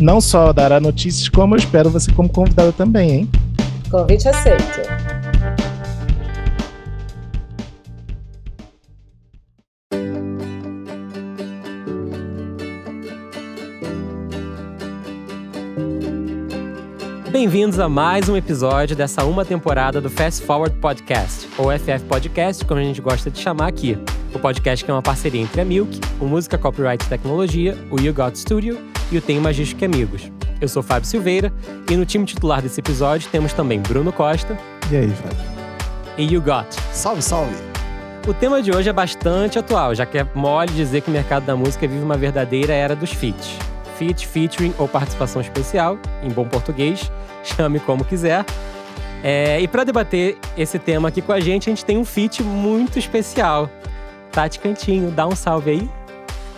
[0.00, 3.30] Não só dará notícias, como eu espero você como convidada também, hein?
[3.90, 4.80] Convite aceito.
[17.30, 22.64] Bem-vindos a mais um episódio dessa uma temporada do Fast Forward Podcast, ou FF Podcast,
[22.64, 23.96] como a gente gosta de chamar aqui.
[24.34, 28.12] O podcast que é uma parceria entre a Milk, o Música Copyright Tecnologia, o You
[28.12, 28.76] Got Studio
[29.12, 30.28] e o Tem Magístico Amigos.
[30.60, 31.52] Eu sou Fábio Silveira
[31.88, 34.58] e no time titular desse episódio temos também Bruno Costa.
[34.90, 35.38] E aí, Fábio?
[36.18, 36.66] E You Got.
[36.92, 37.54] Salve, salve!
[38.26, 41.46] O tema de hoje é bastante atual, já que é mole dizer que o mercado
[41.46, 43.56] da música vive uma verdadeira era dos feats.
[43.96, 47.08] Feat, featuring ou participação especial, em bom português,
[47.44, 48.44] chame como quiser.
[49.22, 52.42] É, e para debater esse tema aqui com a gente, a gente tem um feat
[52.42, 53.70] muito especial.
[54.34, 55.90] Tati Cantinho, dá um salve aí.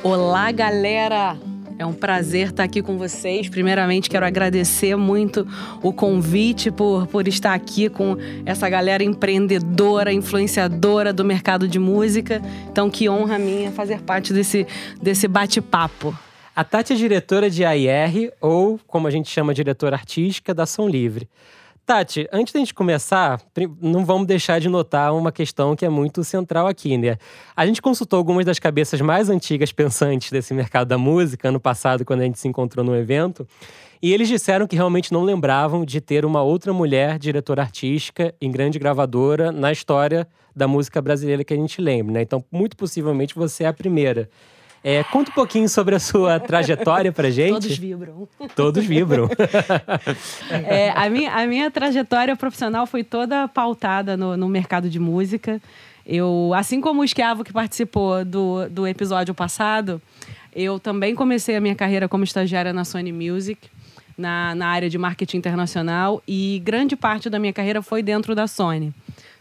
[0.02, 1.36] Olá, galera!
[1.78, 3.50] É um prazer estar aqui com vocês.
[3.50, 5.46] Primeiramente, quero agradecer muito
[5.82, 8.16] o convite por, por estar aqui com
[8.46, 12.40] essa galera empreendedora, influenciadora do mercado de música.
[12.70, 14.66] Então, que honra minha fazer parte desse,
[15.02, 16.18] desse bate-papo.
[16.54, 20.88] A Tati é diretora de AIR, ou como a gente chama, diretora artística da Som
[20.88, 21.28] Livre.
[21.86, 23.40] Tati, antes da gente começar,
[23.80, 27.16] não vamos deixar de notar uma questão que é muito central aqui, né?
[27.54, 32.04] A gente consultou algumas das cabeças mais antigas pensantes desse mercado da música ano passado,
[32.04, 33.46] quando a gente se encontrou no evento,
[34.02, 38.50] e eles disseram que realmente não lembravam de ter uma outra mulher diretora artística em
[38.50, 42.22] grande gravadora na história da música brasileira que a gente lembra, né?
[42.22, 44.28] Então, muito possivelmente você é a primeira.
[44.88, 47.54] É, conta um pouquinho sobre a sua trajetória pra gente.
[47.54, 48.28] Todos vibram.
[48.54, 49.28] Todos vibram.
[50.64, 55.60] é, a, minha, a minha trajetória profissional foi toda pautada no, no mercado de música.
[56.06, 60.00] Eu, assim como o Esquiavo que participou do, do episódio passado,
[60.54, 63.68] eu também comecei a minha carreira como estagiária na Sony Music,
[64.16, 68.46] na, na área de marketing internacional, e grande parte da minha carreira foi dentro da
[68.46, 68.94] Sony.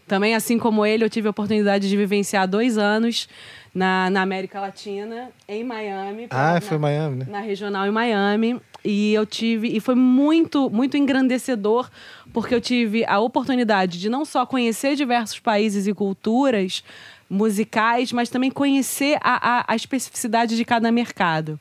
[0.08, 3.28] Também, assim como ele, eu tive a oportunidade de vivenciar dois anos
[3.76, 6.28] na, na América Latina, em Miami.
[6.30, 7.26] Ah, na, foi Miami, né?
[7.30, 8.62] Na regional em Miami.
[8.86, 9.68] E eu tive.
[9.68, 11.90] E foi muito, muito engrandecedor,
[12.32, 16.86] porque eu tive a oportunidade de não só conhecer diversos países e culturas
[17.30, 21.60] musicais, mas também conhecer a, a, a especificidade de cada mercado.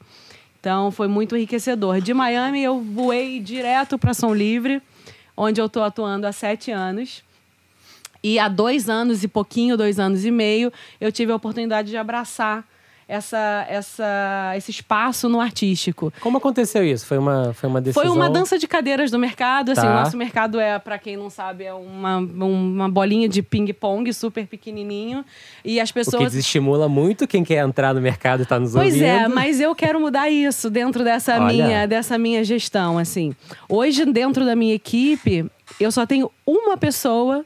[0.61, 2.01] Então foi muito enriquecedor.
[2.01, 4.81] De Miami eu voei direto para São Livre,
[5.37, 7.25] onde eu estou atuando há sete anos.
[8.25, 11.97] E há dois anos e pouquinho, dois anos e meio, eu tive a oportunidade de
[11.99, 12.65] abraçar
[13.07, 16.11] essa, essa, esse espaço no artístico.
[16.21, 17.05] Como aconteceu isso?
[17.05, 18.03] Foi uma, foi uma decisão?
[18.03, 19.73] Foi uma dança de cadeiras do mercado.
[19.73, 19.91] Assim, Tá.
[19.91, 24.47] O nosso mercado é, para quem não sabe, é uma, uma bolinha de ping-pong super
[24.47, 25.23] pequenininho.
[25.63, 26.23] E as O que pessoas...
[26.33, 29.05] desestimula muito quem quer entrar no mercado e tá nos Pois ouvindo.
[29.05, 31.53] é, mas eu quero mudar isso dentro dessa Olha.
[31.53, 33.37] minha, dessa minha gestão, assim.
[33.69, 35.45] Hoje, dentro da minha equipe,
[35.79, 37.45] eu só tenho uma pessoa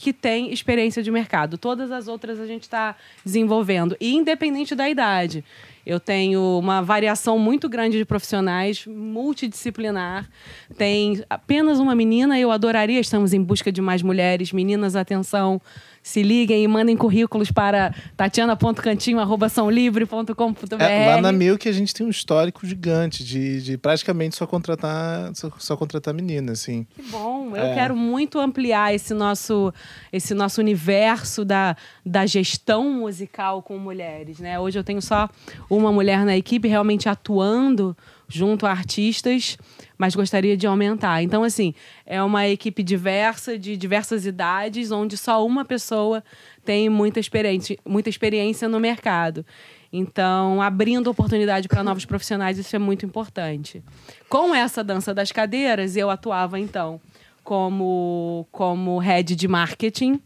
[0.00, 1.58] que tem experiência de mercado.
[1.58, 3.94] Todas as outras a gente está desenvolvendo.
[4.00, 5.44] E independente da idade.
[5.86, 10.28] Eu tenho uma variação muito grande de profissionais, multidisciplinar.
[10.76, 13.00] Tem apenas uma menina, eu adoraria.
[13.00, 14.52] Estamos em busca de mais mulheres.
[14.52, 15.60] Meninas, atenção.
[16.02, 20.82] Se liguem e mandem currículos para tatiana.cantinho.sãolivre.com.br.
[20.82, 25.30] É, lá na Milk a gente tem um histórico gigante de, de praticamente só contratar,
[25.34, 26.86] só, só contratar menina, assim.
[26.94, 27.54] Que bom.
[27.56, 27.74] Eu É.
[27.74, 29.72] quero muito ampliar esse nosso,
[30.12, 34.38] esse nosso universo da, da gestão musical com mulheres.
[34.38, 34.58] Né?
[34.58, 35.28] Hoje eu tenho só
[35.70, 37.96] uma mulher na equipe realmente atuando
[38.28, 39.56] junto a artistas,
[39.96, 41.22] mas gostaria de aumentar.
[41.22, 41.72] Então, assim,
[42.04, 46.22] é uma equipe diversa, de diversas idades, onde só uma pessoa
[46.64, 49.46] tem muita experiência, muita experiência no mercado.
[49.92, 53.82] Então, abrindo oportunidade para novos profissionais, isso é muito importante.
[54.28, 57.00] Com essa dança das cadeiras, eu atuava, então,
[57.42, 60.20] como, como head de marketing.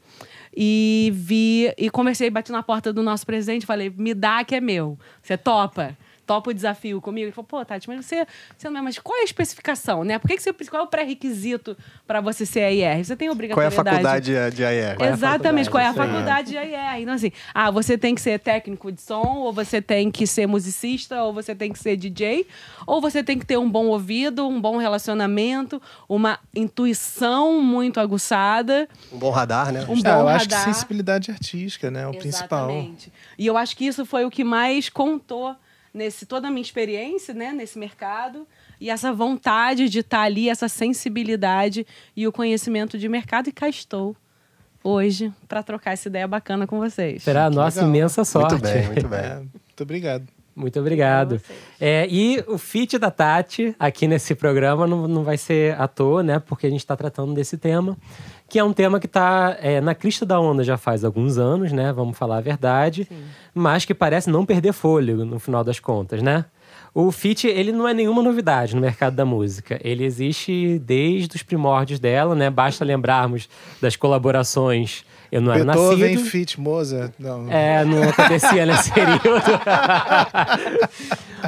[0.56, 4.60] E vi e conversei, bati na porta do nosso presidente, falei: me dá que é
[4.60, 4.98] meu.
[5.22, 5.96] Você topa?
[6.26, 7.26] Topa o desafio comigo.
[7.26, 8.26] Ele falou, pô, Tati, mas você,
[8.56, 10.18] você não é, mas qual é a especificação, né?
[10.18, 11.76] Por que, que você, qual é o pré-requisito
[12.06, 13.04] para você ser AIR?
[13.04, 13.84] Você tem Qual é a obrigatoriedade.
[14.32, 14.96] faculdade de AIR?
[15.00, 16.14] É Exatamente, qual é a faculdade?
[16.14, 17.02] faculdade de AIR?
[17.02, 20.46] Então, assim, ah, você tem que ser técnico de som, ou você tem que ser
[20.46, 22.46] musicista, ou você tem que ser DJ,
[22.86, 28.88] ou você tem que ter um bom ouvido, um bom relacionamento, uma intuição muito aguçada,
[29.12, 29.80] Um bom radar, né?
[29.88, 30.72] um Ah, bom eu acho que radar.
[30.74, 32.02] sensibilidade artística, né?
[32.02, 32.68] É o principal.
[32.70, 33.12] Exatamente.
[33.38, 35.54] E eu acho que isso foi o que mais contou
[35.94, 38.46] nesse toda a minha experiência, né, nesse mercado,
[38.80, 41.86] e essa vontade de estar ali, essa sensibilidade
[42.16, 44.16] e o conhecimento de mercado e cá estou
[44.82, 47.22] hoje para trocar essa ideia bacana com vocês.
[47.22, 47.96] Será a nossa legal.
[47.96, 48.52] imensa sorte.
[48.52, 49.36] Muito bem, muito bem.
[49.38, 50.28] Muito obrigado.
[50.56, 51.40] Muito obrigado.
[51.80, 56.22] É, e o feat da Tati aqui nesse programa não, não vai ser à toa,
[56.22, 56.38] né?
[56.38, 57.96] Porque a gente está tratando desse tema,
[58.48, 61.92] que é um tema que está na crista da onda já faz alguns anos, né?
[61.92, 63.08] Vamos falar a verdade,
[63.52, 66.44] mas que parece não perder fôlego no final das contas, né?
[66.94, 69.80] O feat, ele não é nenhuma novidade no mercado da música.
[69.82, 72.48] Ele existe desde os primórdios dela, né?
[72.48, 73.48] Basta lembrarmos
[73.82, 75.04] das colaborações
[75.34, 76.30] Eu Não Era Beethoven, Nascido.
[76.30, 77.12] Fit, Mozart.
[77.18, 77.50] Não.
[77.50, 79.20] É, não acontecia nesse período.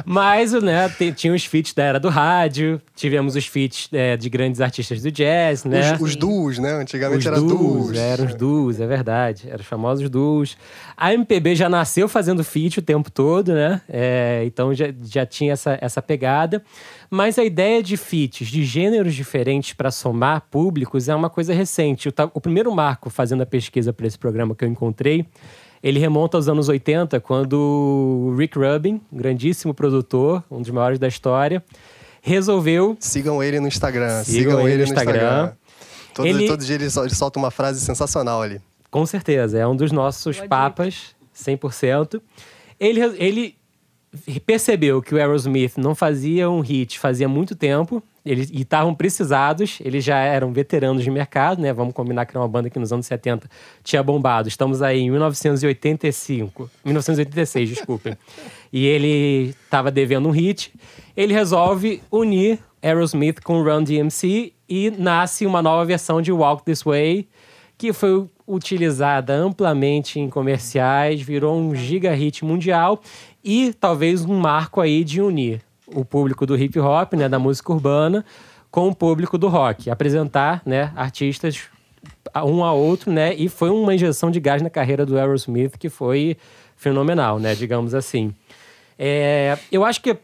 [0.05, 4.59] Mas, né, tinha os feats da era do rádio, tivemos os feats é, de grandes
[4.59, 5.93] artistas do jazz, né?
[5.93, 6.73] Os, os duos, né?
[6.73, 7.49] Antigamente Os era duos.
[7.49, 9.43] duos, eram os duos, é verdade.
[9.47, 10.57] Eram os famosos duos.
[10.99, 13.79] A MPB já nasceu fazendo feat o tempo todo, né?
[13.87, 16.63] É, então já, já tinha essa, essa pegada.
[17.07, 22.09] Mas a ideia de feats de gêneros diferentes para somar públicos é uma coisa recente.
[22.09, 25.27] O, o primeiro marco fazendo a pesquisa para esse programa que eu encontrei,
[25.83, 31.07] ele remonta aos anos 80, quando o Rick Rubin, grandíssimo produtor, um dos maiores da
[31.07, 31.63] história,
[32.23, 34.23] resolveu Sigam ele no Instagram.
[34.23, 35.51] Sigam ele no Instagram.
[36.13, 38.59] Todo, Ele- todo dia ele, ele solta uma frase sensacional ali.
[38.89, 40.47] Com certeza, é um dos nossos Boa dica.
[40.47, 42.21] papas, 100%.
[42.79, 43.57] Ele, ele
[44.45, 49.79] percebeu que o Aerosmith não fazia um hit fazia muito tempo, eles e estavam precisados,
[49.81, 51.71] eles já eram veteranos de mercado, né?
[51.71, 53.49] Vamos combinar que era uma banda que nos anos 70
[53.83, 54.47] tinha bombado.
[54.47, 58.17] Estamos aí em 1985, 1986, desculpem.
[58.71, 60.73] E ele estava devendo um hit.
[61.15, 66.83] Ele resolve unir Aerosmith com Run DMC e nasce uma nova versão de Walk This
[66.83, 67.27] Way,
[67.77, 73.01] que foi utilizada amplamente em comerciais, virou um giga hit mundial
[73.43, 77.71] e talvez um marco aí de unir o público do hip hop, né, da música
[77.71, 78.25] urbana,
[78.71, 81.63] com o público do rock, apresentar, né, artistas
[82.35, 85.89] um a outro, né, e foi uma injeção de gás na carreira do Aerosmith que
[85.89, 86.37] foi
[86.75, 88.33] fenomenal, né, digamos assim.
[88.97, 90.17] É, eu acho que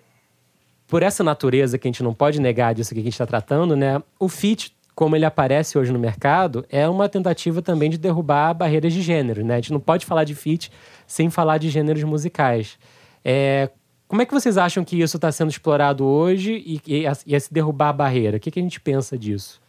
[0.88, 3.76] por essa natureza que a gente não pode negar disso que a gente está tratando,
[3.76, 4.02] né?
[4.20, 8.94] O fit, como ele aparece hoje no mercado, é uma tentativa também de derrubar barreiras
[8.94, 9.56] de gênero, né?
[9.56, 10.72] A gente não pode falar de fit
[11.08, 12.78] sem falar de gêneros musicais.
[13.26, 13.70] É,
[14.08, 17.52] como é que vocês acham que isso está sendo explorado hoje e, e, e esse
[17.52, 18.38] derrubar a barreira?
[18.38, 19.62] O que, que a gente pensa disso?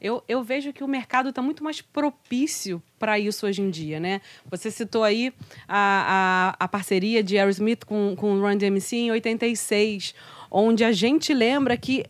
[0.00, 3.98] Eu, eu vejo que o mercado está muito mais propício para isso hoje em dia,
[3.98, 4.20] né?
[4.50, 5.32] Você citou aí
[5.66, 10.14] a, a, a parceria de Aerosmith com, com o Run DMC em 86,
[10.50, 12.04] onde a gente lembra que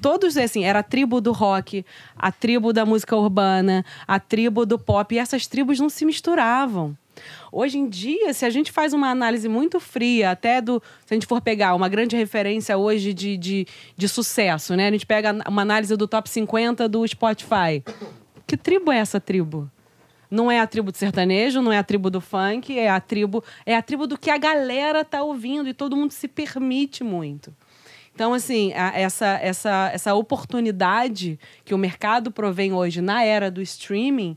[0.00, 1.84] todos, assim, era a tribo do rock,
[2.16, 6.96] a tribo da música urbana, a tribo do pop, e essas tribos não se misturavam.
[7.52, 10.82] Hoje em dia, se a gente faz uma análise muito fria, até do.
[11.04, 13.66] Se a gente for pegar uma grande referência hoje de, de,
[13.96, 14.88] de sucesso, né?
[14.88, 17.82] A gente pega uma análise do top 50 do Spotify.
[18.46, 19.70] Que tribo é essa tribo?
[20.30, 23.42] Não é a tribo do sertanejo, não é a tribo do funk, é a tribo,
[23.66, 27.52] é a tribo do que a galera tá ouvindo e todo mundo se permite muito.
[28.20, 33.62] Então, assim, a- essa, essa, essa oportunidade que o mercado provém hoje na era do
[33.62, 34.36] streaming,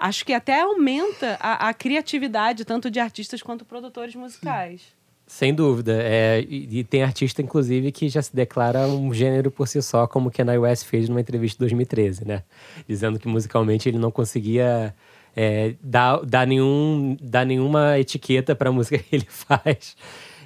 [0.00, 4.80] acho que até aumenta a, a criatividade, tanto de artistas quanto produtores musicais.
[5.26, 5.92] Sem dúvida.
[6.02, 10.06] É, e, e tem artista, inclusive, que já se declara um gênero por si só,
[10.06, 12.42] como o Kanye West fez numa entrevista em 2013, né?
[12.88, 14.94] Dizendo que musicalmente ele não conseguia
[15.36, 19.94] é, dar, dar, nenhum, dar nenhuma etiqueta para a música que ele faz.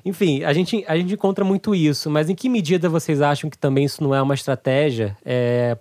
[0.06, 3.58] Enfim, a gente, a gente encontra muito isso, mas em que medida vocês acham que
[3.58, 5.18] também isso não é uma estratégia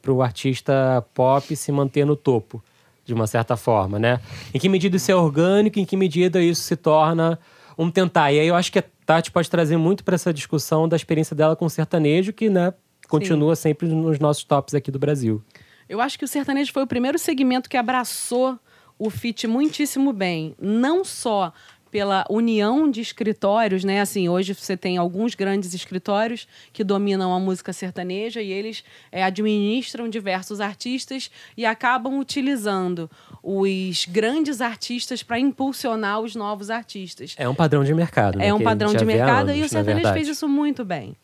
[0.01, 2.59] para o artista pop se manter no topo,
[3.05, 4.19] de uma certa forma, né?
[4.51, 7.37] Em que medida isso é orgânico, em que medida isso se torna
[7.77, 8.31] um tentar.
[8.31, 11.35] E aí eu acho que a Tati pode trazer muito para essa discussão da experiência
[11.35, 12.73] dela com o sertanejo, que né,
[13.07, 15.39] continua sempre nos nossos tops aqui do Brasil.
[15.87, 18.57] Eu acho que o sertanejo foi o primeiro segmento que abraçou
[18.97, 20.55] o fit muitíssimo bem.
[20.59, 21.53] Não só
[21.95, 24.01] pela união de escritórios, né?
[24.01, 29.23] Assim, hoje você tem alguns grandes escritórios que dominam a música sertaneja e eles é,
[29.23, 33.09] administram diversos artistas e acabam utilizando
[33.41, 37.33] os grandes artistas para impulsionar os novos artistas.
[37.37, 38.47] É um padrão de mercado, né?
[38.47, 41.15] É um que padrão de mercado e o anos, sertanejo fez isso muito bem.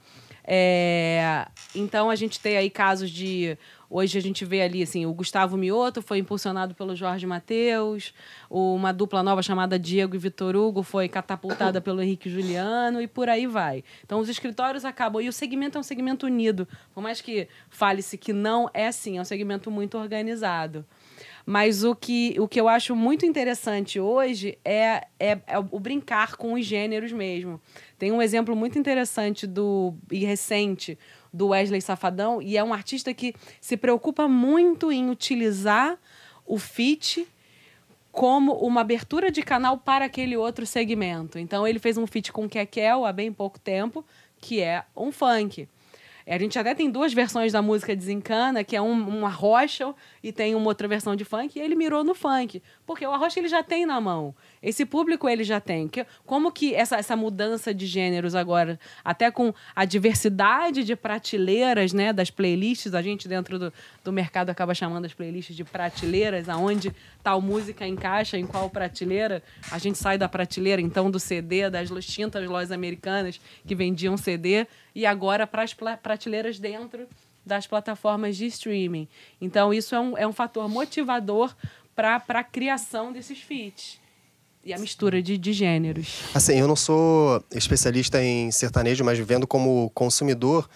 [0.48, 3.58] É, então a gente tem aí casos de.
[3.94, 8.14] Hoje a gente vê ali assim, o Gustavo Mioto foi impulsionado pelo Jorge Mateus,
[8.50, 13.28] uma dupla nova chamada Diego e Vitor Hugo foi catapultada pelo Henrique Juliano e por
[13.28, 13.84] aí vai.
[14.06, 15.22] Então os escritórios acabam.
[15.22, 16.66] E o segmento é um segmento unido.
[16.94, 20.86] Por mais que fale-se que não, é sim, é um segmento muito organizado.
[21.46, 26.38] Mas o que, o que eu acho muito interessante hoje é, é, é o brincar
[26.38, 27.60] com os gêneros mesmo.
[27.98, 30.98] Tem um exemplo muito interessante do e recente
[31.34, 35.98] do Wesley Safadão, e é um artista que se preocupa muito em utilizar
[36.46, 37.28] o feat
[38.12, 41.40] como uma abertura de canal para aquele outro segmento.
[41.40, 44.06] Então ele fez um feat com Kekel há bem pouco tempo,
[44.40, 45.68] que é um funk.
[46.28, 49.28] A gente até tem duas versões da música Desencana, que é um, um
[50.24, 52.62] e tem uma outra versão de funk, e ele mirou no funk.
[52.86, 54.36] Porque o arrocha ele já tem na mão.
[54.62, 55.88] Esse público ele já tem.
[55.88, 61.94] Que- Como que essa, essa mudança de gêneros agora, até com a diversidade de prateleiras,
[61.94, 66.48] né, das playlists, a gente dentro do, do mercado acaba chamando as playlists de prateleiras,
[66.48, 69.42] aonde tal música encaixa em qual prateleira,
[69.72, 74.68] a gente sai da prateleira então do CD, das extintas lojas americanas que vendiam CD,
[74.94, 77.08] e agora para as prateleiras dentro
[77.44, 79.08] das plataformas de streaming.
[79.42, 81.56] Então, isso é um, é um fator motivador
[81.96, 84.00] para a criação desses feats.
[84.64, 86.20] E a mistura de, de gêneros.
[86.34, 90.70] Assim, eu não sou especialista em sertanejo, mas vendo como consumidor,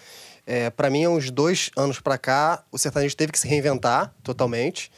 [0.46, 4.14] é, para mim, há uns dois anos para cá, o sertanejo teve que se reinventar
[4.22, 4.90] totalmente.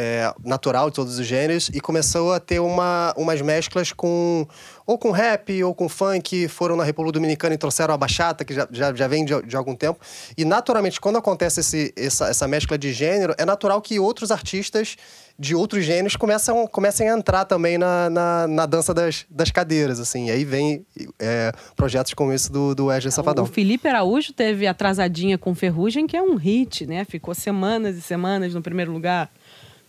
[0.00, 4.46] É, natural de todos os gêneros e começou a ter uma, umas mesclas com
[4.86, 8.54] ou com rap ou com funk foram na República Dominicana e trouxeram a bachata que
[8.54, 10.00] já, já, já vem de, de algum tempo
[10.38, 14.96] e naturalmente quando acontece esse, essa, essa mescla de gênero é natural que outros artistas
[15.38, 20.00] de outros gêneros começam, comecem a entrar também na, na, na dança das, das cadeiras
[20.00, 20.86] assim e aí vem
[21.18, 26.06] é, projetos como esse do, do Wesley Safadão O Felipe Araújo teve Atrasadinha com Ferrugem,
[26.06, 27.04] que é um hit, né?
[27.04, 29.30] Ficou semanas e semanas no primeiro lugar.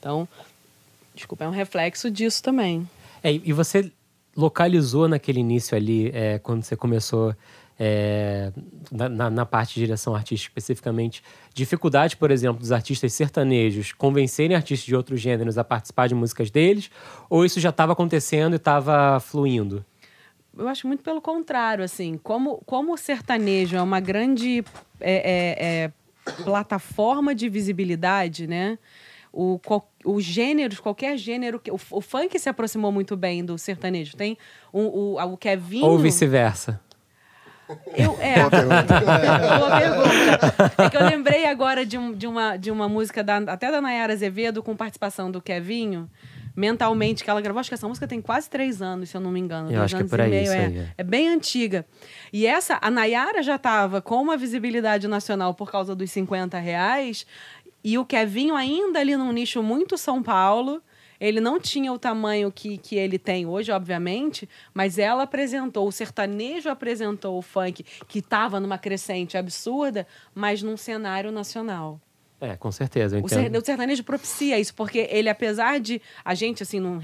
[0.02, 0.28] Então,
[1.14, 2.90] desculpa, é um reflexo disso também.
[3.24, 3.92] É, e você
[4.36, 7.36] localizou naquele início ali, é, quando você começou
[7.80, 8.52] é,
[8.92, 14.88] na, na- parte de direção artística especificamente, dificuldade, por exemplo, dos artistas sertanejos convencerem artistas
[14.88, 16.90] de outros gêneros a participar de músicas deles?
[17.30, 19.86] Ou isso já estava acontecendo e estava fluindo?
[20.58, 24.64] Eu acho muito pelo contrário, assim, como, como o sertanejo é uma grande
[25.00, 25.92] é, é, é,
[26.44, 28.80] plataforma de visibilidade, né?
[29.34, 29.58] O,
[30.06, 34.16] os gêneros, qualquer gênero, que- o, o funk se aproximou muito bem do sertanejo.
[34.16, 34.38] Tem
[34.72, 35.86] o, o, o Kevinho.
[35.86, 36.80] Ou vice-versa?
[37.96, 39.00] Eu, é, Boa pergunta.
[39.58, 40.74] Boa pergunta.
[40.84, 43.80] É que eu lembrei agora de, um- de uma, de uma música da, até da
[43.80, 46.10] Nayara Azevedo, com participação do Kevinho,
[46.54, 47.62] mentalmente, que ela gravou.
[47.62, 49.68] Acho que essa música tem quase três anos, se eu não me engano.
[49.72, 50.66] Eu dois acho que é anos por e aí, meio, isso é.
[50.66, 50.88] aí, é.
[50.98, 51.86] É bem antiga.
[52.34, 57.26] E essa, a Nayara já estava com uma visibilidade nacional por causa dos 50 reais.
[57.84, 60.82] E o Kevinho ainda ali num nicho muito São Paulo.
[61.20, 65.92] Ele não tinha o tamanho que, que ele tem hoje, obviamente, mas ela apresentou, o
[65.92, 72.02] sertanejo apresentou o funk, que estava numa crescente absurda, mas num cenário nacional.
[72.44, 76.34] É, com certeza, eu O, ser- o sertanejo propicia isso, porque ele, apesar de a
[76.34, 77.00] gente, assim, num,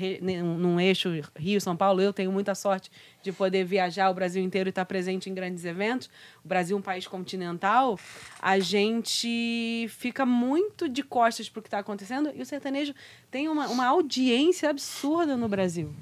[0.58, 2.90] num eixo Rio-São Paulo, eu tenho muita sorte
[3.22, 6.10] de poder viajar o Brasil inteiro e estar presente em grandes eventos.
[6.44, 8.00] O Brasil é um país continental,
[8.42, 12.96] a gente fica muito de costas para o que está acontecendo e o sertanejo
[13.30, 15.94] tem uma, uma audiência absurda no Brasil.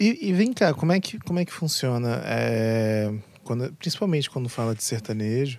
[0.00, 2.22] E, e vem cá, como é que, como é que funciona?
[2.24, 3.12] É,
[3.44, 5.58] quando, principalmente quando fala de sertanejo,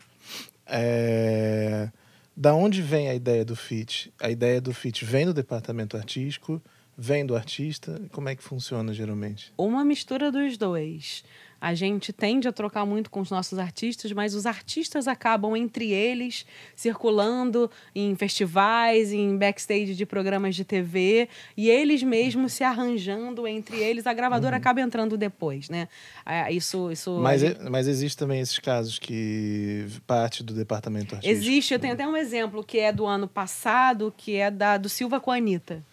[0.66, 1.90] é,
[2.36, 4.12] da onde vem a ideia do feat?
[4.20, 6.62] A ideia do feat vem do departamento artístico,
[6.98, 8.02] vem do artista?
[8.12, 9.54] Como é que funciona geralmente?
[9.58, 11.24] uma mistura dos dois.
[11.66, 15.92] A gente tende a trocar muito com os nossos artistas, mas os artistas acabam entre
[15.92, 16.46] eles
[16.76, 23.78] circulando em festivais, em backstage de programas de TV, e eles mesmos se arranjando entre
[23.78, 24.06] eles.
[24.06, 25.88] A gravadora acaba entrando depois, né?
[26.24, 31.42] Ah, Isso, isso Mas, mas existe também esses casos que parte do departamento artístico.
[31.42, 34.88] Existe, eu tenho até um exemplo que é do ano passado, que é da do
[34.88, 35.84] Silva com a Anitta.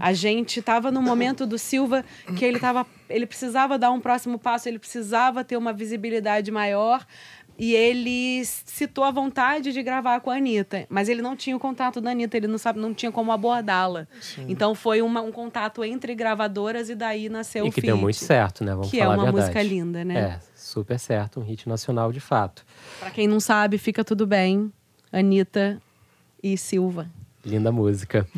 [0.00, 2.04] A gente estava no momento do Silva
[2.36, 7.06] que ele tava, ele precisava dar um próximo passo, ele precisava ter uma visibilidade maior.
[7.58, 11.60] E ele citou a vontade de gravar com a Anitta, mas ele não tinha o
[11.60, 14.08] contato da Anitta, ele não, sabe, não tinha como abordá-la.
[14.48, 18.02] Então foi uma- um contato entre gravadoras e daí nasceu E o que deu feat,
[18.02, 18.72] muito certo, né?
[18.72, 19.46] Vamos Que é falar a uma verdade.
[19.54, 20.18] música linda, né?
[20.18, 22.64] É, super certo, um hit nacional de fato.
[22.98, 24.72] Pra quem não sabe, fica tudo bem.
[25.12, 25.80] Anitta
[26.42, 27.06] e Silva.
[27.44, 28.26] Linda música.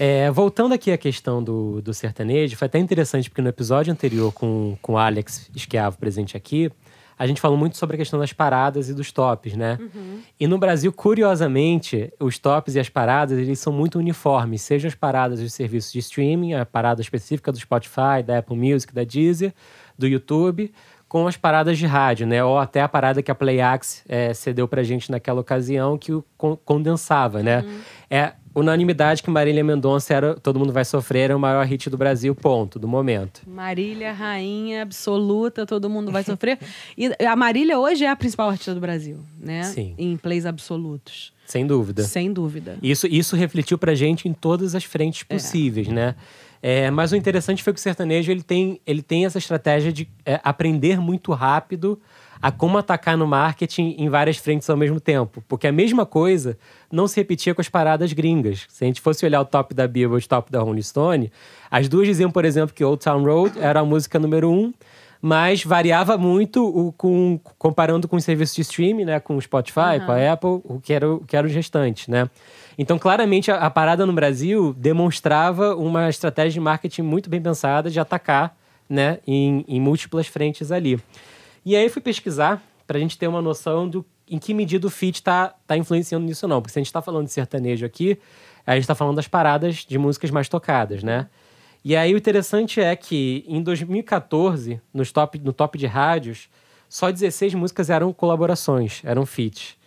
[0.00, 4.32] É, voltando aqui à questão do, do sertanejo, foi até interessante porque no episódio anterior
[4.32, 6.70] com, com o Alex Esquiavo presente aqui,
[7.18, 9.76] a gente falou muito sobre a questão das paradas e dos tops, né?
[9.80, 10.20] Uhum.
[10.38, 14.62] E no Brasil, curiosamente, os tops e as paradas, eles são muito uniformes.
[14.62, 18.94] Sejam as paradas dos serviços de streaming, a parada específica do Spotify, da Apple Music,
[18.94, 19.52] da Deezer,
[19.98, 20.72] do YouTube,
[21.08, 22.44] com as paradas de rádio, né?
[22.44, 26.24] Ou até a parada que a Playax é, cedeu pra gente naquela ocasião, que o
[26.36, 27.64] con- condensava, né?
[28.10, 31.96] É unanimidade que Marília Mendonça era Todo Mundo Vai Sofrer, era o maior hit do
[31.96, 33.42] Brasil, ponto, do momento.
[33.46, 36.58] Marília, rainha absoluta, todo mundo vai sofrer.
[36.96, 39.62] E a Marília hoje é a principal artista do Brasil, né?
[39.62, 39.94] Sim.
[39.96, 41.32] Em plays absolutos.
[41.46, 42.02] Sem dúvida.
[42.02, 42.76] Sem dúvida.
[42.82, 46.14] Isso, isso refletiu pra gente em todas as frentes possíveis, né?
[46.62, 50.08] É, mas o interessante foi que o sertanejo ele tem, ele tem essa estratégia de
[50.24, 52.00] é, aprender muito rápido
[52.40, 55.42] a como atacar no marketing em várias frentes ao mesmo tempo.
[55.48, 56.56] Porque a mesma coisa
[56.90, 58.66] não se repetia com as paradas gringas.
[58.68, 61.32] Se a gente fosse olhar o top da Billboard e o top da Rolling Stone,
[61.70, 64.72] as duas diziam, por exemplo, que Old Town Road era a música número um,
[65.20, 69.20] mas variava muito o, com, comparando com os serviços de streaming, né?
[69.20, 72.30] Com o Spotify, com a Apple, o que era, o que eram os restantes, né?
[72.78, 77.90] Então, claramente, a, a parada no Brasil demonstrava uma estratégia de marketing muito bem pensada
[77.90, 78.56] de atacar,
[78.88, 79.18] né?
[79.26, 80.98] Em, em múltiplas frentes ali.
[81.66, 84.90] E aí, fui pesquisar para a gente ter uma noção do em que medida o
[84.90, 86.60] feat está tá influenciando nisso não.
[86.60, 88.18] Porque se a gente está falando de sertanejo aqui,
[88.66, 91.28] a gente está falando das paradas de músicas mais tocadas, né?
[91.84, 96.48] E aí o interessante é que em 2014, nos top, no top de rádios,
[96.88, 99.77] só 16 músicas eram colaborações, eram feats.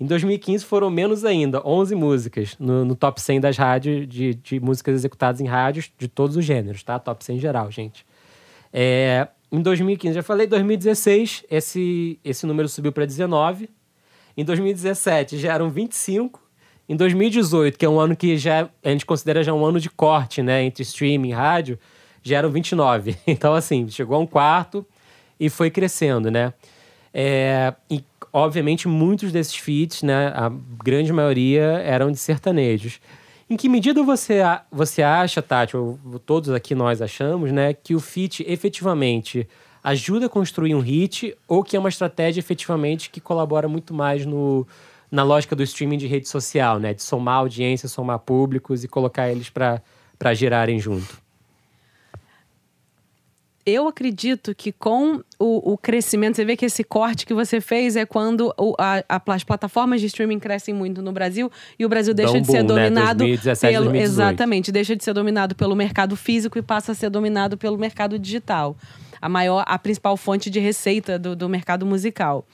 [0.00, 4.60] Em 2015 foram menos ainda, 11 músicas no, no top 100 das rádios, de, de
[4.60, 6.98] músicas executadas em rádios de todos os gêneros, tá?
[6.98, 8.06] Top 100 geral, gente.
[8.72, 13.68] É, em 2015, já falei, 2016, esse, esse número subiu para 19.
[14.36, 16.40] Em 2017 já eram 25.
[16.88, 19.90] Em 2018, que é um ano que já a gente considera já um ano de
[19.90, 21.78] corte, né, entre streaming e rádio,
[22.22, 23.16] já eram 29.
[23.26, 24.86] Então, assim, chegou a um quarto
[25.40, 26.52] e foi crescendo, né?
[27.12, 30.50] É, e, obviamente, muitos desses feats, né, a
[30.82, 33.00] grande maioria eram de sertanejos.
[33.50, 38.00] Em que medida você, você acha, Tati, ou todos aqui nós achamos, né, que o
[38.00, 39.48] feat efetivamente
[39.82, 44.26] ajuda a construir um hit ou que é uma estratégia efetivamente que colabora muito mais
[44.26, 44.66] no,
[45.10, 49.30] na lógica do streaming de rede social, né, de somar audiência, somar públicos e colocar
[49.30, 51.27] eles para girarem junto?
[53.68, 57.96] Eu acredito que com o, o crescimento, você vê que esse corte que você fez
[57.96, 61.88] é quando o- a- a- as plataformas de streaming crescem muito no Brasil e o
[61.88, 62.84] Brasil deixa um de ser boom, né?
[62.84, 64.12] dominado 2017, pelo 2018.
[64.12, 68.18] exatamente, deixa de ser dominado pelo mercado físico e passa a ser dominado pelo mercado
[68.18, 68.76] digital.
[69.20, 72.46] A maior, a principal fonte de receita do, do mercado musical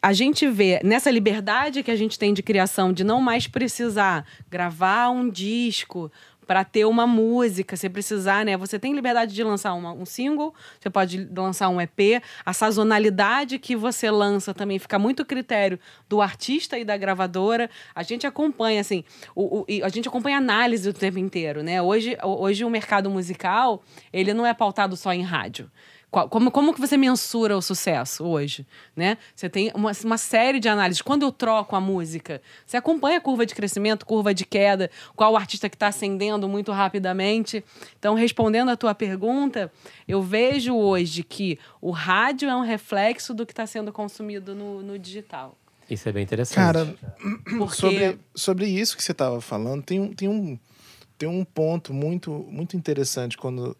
[0.00, 4.24] a gente vê nessa liberdade que a gente tem de criação, de não mais precisar
[4.48, 6.08] gravar um disco
[6.48, 8.56] para ter uma música, se precisar, né?
[8.56, 12.22] Você tem liberdade de lançar uma- um single, você pode lançar um EP.
[12.44, 17.68] A sazonalidade que você lança também fica muito critério do artista e da gravadora.
[17.94, 21.82] A gente acompanha, assim, o, o- a gente acompanha análise o tempo inteiro, né?
[21.82, 25.70] Hoje, hoje o mercado musical, ele não é pautado só em rádio.
[26.10, 28.66] Qual- Como, como que você mensura o sucesso hoje?
[28.96, 29.18] Né?
[29.34, 31.02] Você tem uma, uma série de análises.
[31.02, 35.36] Quando eu troco a música, você acompanha a curva de crescimento, curva de queda, qual
[35.36, 37.62] artista que está ascendendo muito rapidamente.
[37.98, 39.70] Então, respondendo à tua pergunta,
[40.06, 44.82] eu vejo hoje que o rádio é um reflexo do que está sendo consumido no,
[44.82, 45.56] no digital.
[45.90, 46.56] Isso é bem interessante.
[46.56, 46.96] Cara,
[47.58, 50.58] Porque sobre, sobre isso que você estava falando, tem um, tem um,
[51.18, 53.74] tem um ponto muito, muito interessante quando,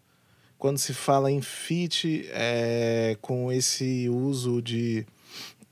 [0.59, 5.05] quando se fala em fit é, com esse uso de,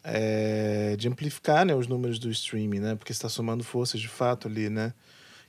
[0.04, 2.96] é, de amplificar né, os números do streaming, né?
[2.96, 4.94] Porque você está somando forças de fato ali, né?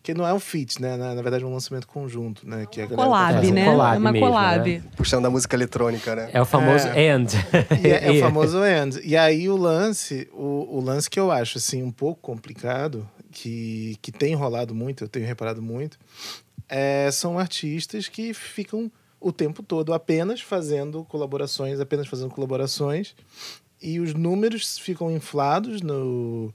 [0.02, 0.96] Que não é um fit, né?
[0.96, 2.66] Na, na verdade é um lançamento conjunto, né?
[2.70, 3.64] Que a galera tá collab, né?
[3.64, 4.70] collab é uma mesmo, collab.
[4.78, 4.82] né?
[4.96, 6.30] Puxando da música eletrônica, né?
[6.32, 7.14] É o famoso É.
[7.14, 7.34] end.
[7.84, 9.00] É, é o famoso end.
[9.04, 13.96] E aí o lance, o, o lance que eu acho assim um pouco complicado, que,
[14.02, 15.96] que tem rolado muito, eu tenho reparado muito,
[16.68, 23.14] é, são artistas que ficam o tempo todo apenas fazendo colaborações, apenas fazendo colaborações,
[23.80, 26.52] e os números ficam inflados no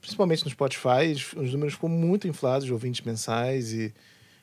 [0.00, 3.92] principalmente no Spotify, os números ficam muito inflados de ouvintes mensais e,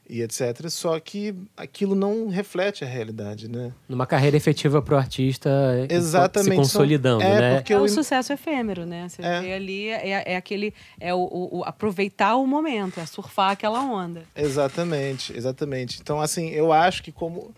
[0.09, 0.69] e etc.
[0.69, 3.71] Só que aquilo não reflete a realidade, né?
[3.89, 5.49] Numa carreira efetiva pro artista
[5.89, 6.51] Exatamente.
[6.51, 7.55] se consolidando, é, né?
[7.55, 9.07] Porque é eu um im- sucesso efêmero, né?
[9.09, 9.41] Você É.
[9.41, 10.73] vê ali, é, é aquele.
[10.99, 14.23] É o, o- o aproveitar o momento, é surfar aquela onda.
[14.35, 15.99] Exatamente, exatamente.
[16.01, 17.53] Então, assim, eu acho que como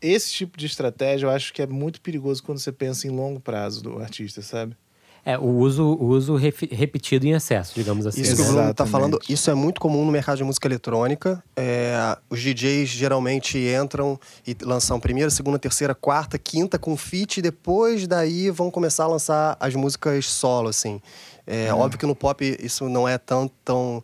[0.00, 3.40] esse tipo de estratégia, eu acho que é muito perigoso quando você pensa em longo
[3.40, 4.76] prazo do artista, sabe?
[5.24, 8.22] É, o uso, o uso repetido em excesso, digamos assim.
[8.22, 8.44] Isso que o?
[8.44, 8.90] Bruno tá Exatamente.
[8.90, 11.42] falando, isso é muito comum no mercado de música eletrônica.
[11.56, 17.42] É, os DJs geralmente entram e lançam primeira, segunda, terceira, quarta, quinta com feat, e
[17.42, 21.00] depois daí vão começar a lançar as músicas solo, assim.
[21.46, 24.02] É, Óbvio que no pop isso não é tão, tão,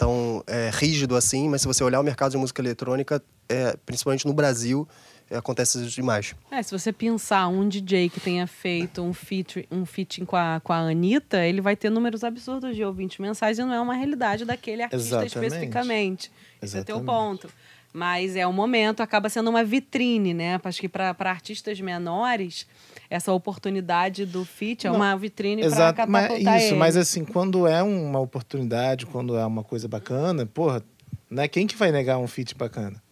[0.00, 4.26] tão é, rígido assim, mas se você olhar o mercado de música eletrônica, é, principalmente
[4.26, 4.88] no Brasil,
[5.30, 6.34] é, acontece isso demais.
[6.50, 10.58] É, se você pensar um DJ que tenha feito um feat, um feat com, a,
[10.64, 13.92] com a Anitta, ele vai ter números absurdos de ouvintes mensais e não é uma
[13.92, 15.36] realidade daquele artista Exatamente.
[15.36, 16.32] especificamente.
[16.62, 17.42] Esse é o teu Exatamente.
[17.42, 17.50] ponto.
[17.92, 20.58] Mas é o momento, acaba sendo uma vitrine, né?
[20.64, 22.66] Acho que para artistas menores,
[23.10, 26.76] essa oportunidade do feat é Não, uma vitrine para Exato, mas catapultar isso, ele.
[26.76, 30.82] mas assim, quando é uma oportunidade, quando é uma coisa bacana, porra,
[31.28, 31.48] né?
[31.48, 33.02] Quem que vai negar um feat bacana?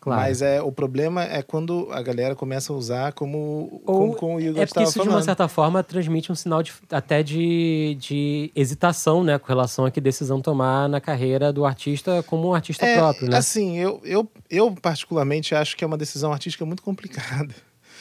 [0.00, 0.22] Claro.
[0.22, 4.36] Mas é, o problema é quando a galera começa a usar como, Ou como, como
[4.36, 7.96] o Igor é porque isso, de uma certa forma, transmite um sinal de- até de,
[8.00, 9.38] de hesitação, né?
[9.38, 13.28] Com relação a que decisão tomar na carreira do artista como um artista É, próprio,
[13.28, 13.36] né?
[13.36, 17.54] Assim, eu, eu, eu particularmente acho que é uma decisão artística muito complicada.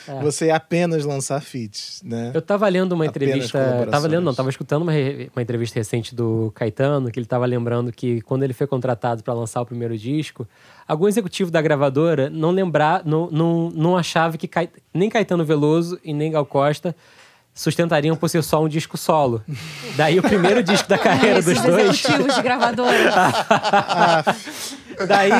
[0.08, 0.22] É.
[0.22, 2.32] Você apenas lançar feats, né?
[2.34, 3.88] Eu tava lendo uma entrevista.
[3.92, 7.46] Tava lendo, não, tava escutando uma, re- uma entrevista recente do Caetano, que ele tava
[7.46, 10.48] lembrando que quando ele foi contratado para lançar o primeiro disco,
[10.88, 16.00] algum executivo da gravadora não lembrar, não, não, não achava que Cai- nem Caetano Veloso
[16.04, 16.96] e nem Gal Costa
[17.54, 19.42] sustentariam por si só um disco solo.
[19.96, 21.90] Daí o primeiro disco da carreira dos dois.
[21.90, 23.14] executivos de gravadoras.
[25.06, 25.32] Daí,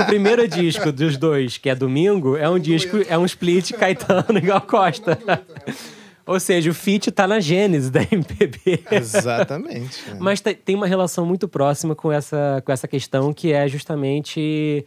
[0.00, 4.24] o primeiro disco dos dois, que é Domingo, é um disco, é um split Caetano
[4.38, 5.18] e Gal Costa.
[6.24, 8.84] Ou seja, o feat tá na gênese da MPB.
[8.92, 9.98] Exatamente.
[10.08, 10.14] é.
[10.20, 14.86] Mas te- tem uma relação muito próxima com essa, com essa questão que é justamente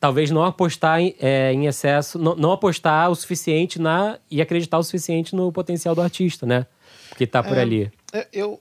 [0.00, 4.78] talvez não apostar em, é, em excesso, não, não apostar o suficiente na e acreditar
[4.78, 6.66] o suficiente no potencial do artista, né?
[7.16, 7.60] Que tá por É.
[7.60, 7.92] ali.
[8.12, 8.60] É, Eu,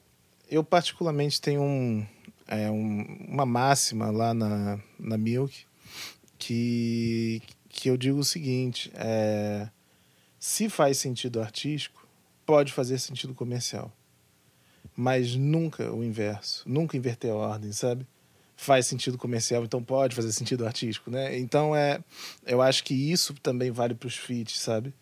[0.49, 2.05] eu particularmente tenho um,
[2.55, 5.65] é, um- uma máxima lá na, na Milk
[6.37, 9.67] que, que eu digo o seguinte: é,
[10.39, 12.05] se faz sentido artístico,
[12.45, 13.91] pode fazer sentido comercial.
[14.95, 18.05] Mas nunca o inverso, nunca inverter a ordem, sabe?
[18.55, 21.37] Faz sentido comercial, então pode fazer sentido artístico, né?
[21.39, 21.99] Então é,
[22.45, 24.93] eu acho que isso também vale para os feats, sabe?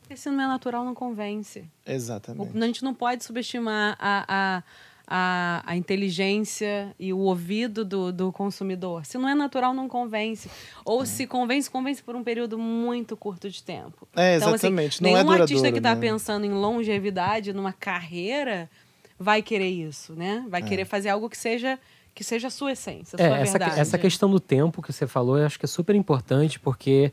[0.00, 1.64] Porque se não é natural, não convence.
[1.84, 2.56] Exatamente.
[2.56, 4.62] A gente não pode subestimar a, a,
[5.06, 9.04] a, a inteligência e o ouvido do, do consumidor.
[9.06, 10.50] Se não é natural, não convence.
[10.84, 11.06] Ou É.
[11.06, 14.08] se convence, convence por um período muito curto de tempo.
[14.16, 14.96] É, Então, exatamente.
[14.96, 16.00] assim, não é nenhum artista duradouro, que está né?
[16.00, 18.68] pensando em longevidade, numa carreira,
[19.18, 20.44] vai querer isso, né?
[20.48, 21.78] Vai querer fazer algo que seja
[22.14, 23.78] que seja a sua essência, a É, sua essa, verdade.
[23.80, 27.12] essa questão do tempo que você falou, eu acho que é super importante, porque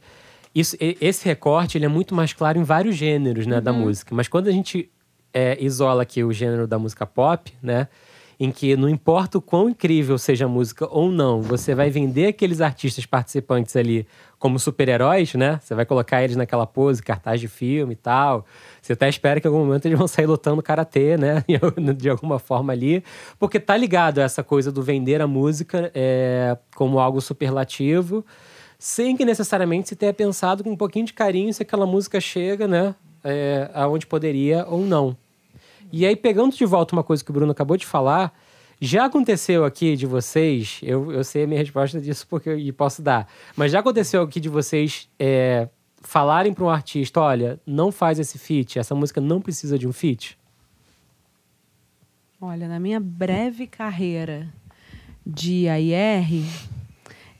[0.55, 4.15] isso, esse recorte ele é muito mais claro em vários gêneros né, da música.
[4.15, 4.89] Mas quando a gente
[5.33, 7.87] é, isola aqui o gênero da música pop, né?
[8.39, 12.27] Em que não importa o quão incrível seja a música ou não, você vai vender
[12.27, 14.07] aqueles artistas participantes ali
[14.43, 15.57] como super-heróis, né?
[15.63, 18.45] Você vai colocar eles naquela pose, cartaz de filme e tal.
[18.81, 21.45] Você até espera que em algum momento eles vão sair lutando karatê, né?
[21.95, 23.01] De alguma forma ali.
[23.39, 28.25] Porque tá ligado a essa coisa do vender a música é, como algo superlativo,
[28.77, 32.67] sem que necessariamente se tenha pensado com um pouquinho de carinho se aquela música chega,
[32.67, 32.93] né?
[33.23, 35.15] É, aonde poderia ou não.
[35.95, 38.33] E aí, pegando de volta uma coisa que o Bruno acabou de falar,
[38.81, 42.71] já aconteceu aqui de vocês, eu, eu sei a minha resposta disso porque eu e
[42.71, 45.69] posso dar, mas já aconteceu aqui de vocês é,
[46.01, 49.93] falarem para um artista: olha, não faz esse feat, essa música não precisa de um
[49.93, 50.35] feat?
[52.41, 54.51] Olha, na minha breve carreira
[55.23, 56.43] de AIR,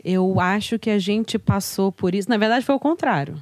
[0.06, 2.30] eu acho que a gente passou por isso.
[2.30, 3.36] Na verdade, foi o contrário.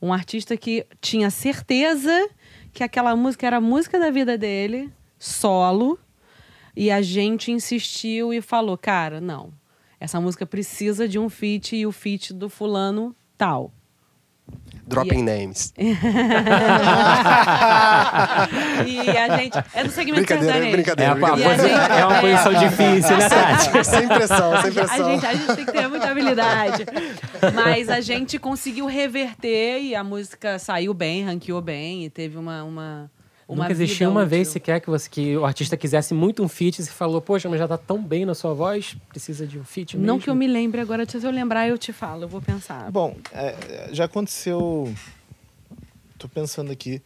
[0.00, 2.30] Um artista que tinha certeza
[2.72, 5.98] que aquela música era a música da vida dele, solo,
[6.76, 9.52] e a gente insistiu e falou: cara, não,
[9.98, 13.72] essa música precisa de um feat e o feat do fulano tal.
[14.86, 15.72] Dropping names.
[18.86, 19.58] e a gente.
[19.74, 20.72] É do segmento Brincadeira, sertanejo.
[20.76, 21.12] brincadeira.
[21.12, 23.84] É, uma, E a posi- gente- é uma posição difícil, né, Tati?
[23.86, 25.10] sem pressão, sem A pressão.
[25.12, 26.84] gente, a gente tem que ter muita habilidade.
[27.54, 32.62] Mas a gente conseguiu reverter e a música saiu bem, ranqueou bem e teve uma.
[32.64, 33.10] uma,
[33.48, 34.28] uma Nunca existiu uma útil.
[34.30, 37.48] vez sequer que, você, que o artista quisesse muito um feat e você falou, poxa,
[37.48, 40.06] mas já tá tão bem na sua voz, precisa de um feat mesmo.
[40.06, 42.90] Não que eu me lembre agora, se eu lembrar, eu te falo, eu vou pensar.
[42.92, 44.92] Bom, é, já aconteceu.
[46.18, 47.00] Tô pensando aqui.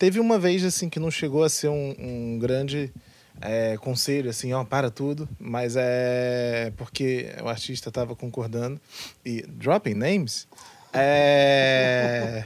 [0.00, 2.90] Teve uma vez assim que não chegou a ser um, um grande
[3.38, 8.80] é, conselho, assim, ó, para tudo, mas é porque o artista estava concordando.
[9.22, 10.48] E dropping names
[10.90, 12.44] é,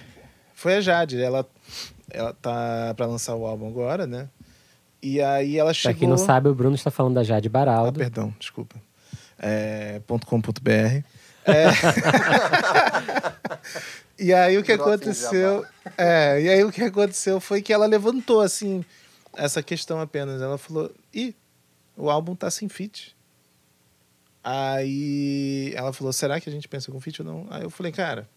[0.52, 1.22] foi a Jade.
[1.22, 1.46] Ela
[2.10, 4.28] ela tá pra lançar o álbum agora, né?
[5.00, 5.92] E aí ela chegou...
[5.92, 8.00] Pra quem não sabe, o Bruno está falando da Jade Ah, Baraldo.
[8.00, 8.74] perdão, desculpa.
[9.38, 11.04] É, .com.br.
[11.46, 11.66] É...
[14.18, 15.64] e aí o que aconteceu?
[15.96, 18.84] É, e aí o que aconteceu foi que ela levantou assim
[19.36, 20.40] essa questão apenas.
[20.42, 21.34] Ela falou: "Ih,
[21.96, 23.14] o álbum tá sem feat".
[24.42, 27.46] Aí ela falou: "Será que a gente pensa com feat ou não?".
[27.50, 28.28] Aí eu falei: "Cara,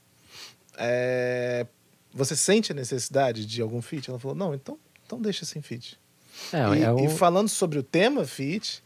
[0.77, 1.65] é,
[2.13, 4.09] você sente a necessidade de algum feat?".
[4.09, 5.99] Ela falou: "Não, então, então deixa sem feat".
[6.53, 8.83] É, e, é um- e falando sobre o tema feat,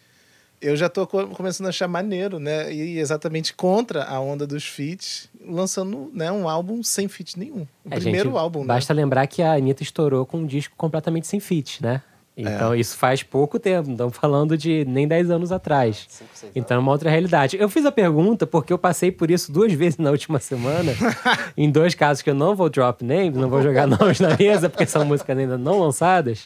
[0.61, 2.71] eu já tô co- começando a achar maneiro, né?
[2.73, 7.61] E exatamente contra a onda dos feats, lançando né, um álbum sem feat nenhum.
[7.83, 8.67] O É, primeiro gente, álbum, né?
[8.67, 12.01] Basta lembrar que a Anitta estourou com um disco completamente sem feat, né?
[12.37, 12.43] É.
[12.43, 13.87] Então, isso faz pouco tempo.
[13.87, 16.07] Não estamos falando de nem 10 anos atrás.
[16.55, 17.57] Então, é uma outra realidade.
[17.59, 20.93] Eu fiz a pergunta porque eu passei por isso duas vezes na última semana.
[21.57, 24.69] em dois casos que eu não vou drop names, não vou jogar nomes na mesa,
[24.69, 26.45] porque são músicas ainda não lançadas.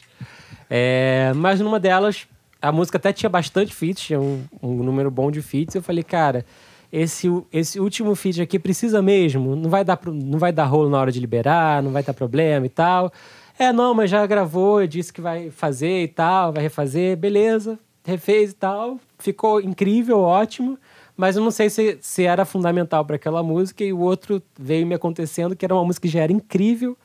[0.68, 2.26] É, mas numa delas,
[2.66, 5.74] a música até tinha bastante feats, tinha um, um número bom de feats.
[5.74, 6.44] Eu falei, cara,
[6.92, 9.54] esse, esse último feat aqui precisa mesmo?
[9.54, 12.66] Não vai, dar, não vai dar rolo na hora de liberar, não vai dar problema
[12.66, 13.12] e tal.
[13.58, 18.50] É, não, mas já gravou, disse que vai fazer e tal, vai refazer, beleza, refez
[18.50, 18.98] e tal.
[19.18, 20.78] Ficou incrível, ótimo.
[21.16, 24.86] Mas eu não sei se, se era fundamental para aquela música e o outro veio
[24.86, 26.96] me acontecendo que era uma música que já era incrível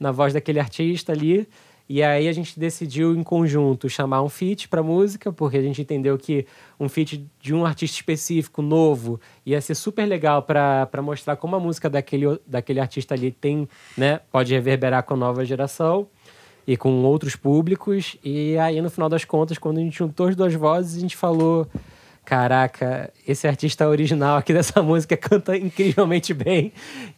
[0.00, 1.46] na voz daquele artista ali.
[1.88, 5.80] E aí a gente decidiu em conjunto chamar um feat para música, porque a gente
[5.80, 6.46] entendeu que
[6.78, 11.60] um feat de um artista específico, novo, ia ser super legal para mostrar como a
[11.60, 16.06] música daquele, daquele artista ali tem, né, pode reverberar com a nova geração
[16.66, 18.18] e com outros públicos.
[18.22, 21.16] E aí, no final das contas, quando a gente juntou as duas vozes, a gente
[21.16, 21.66] falou:
[22.28, 26.74] Caraca, esse artista original aqui dessa música canta incrivelmente bem.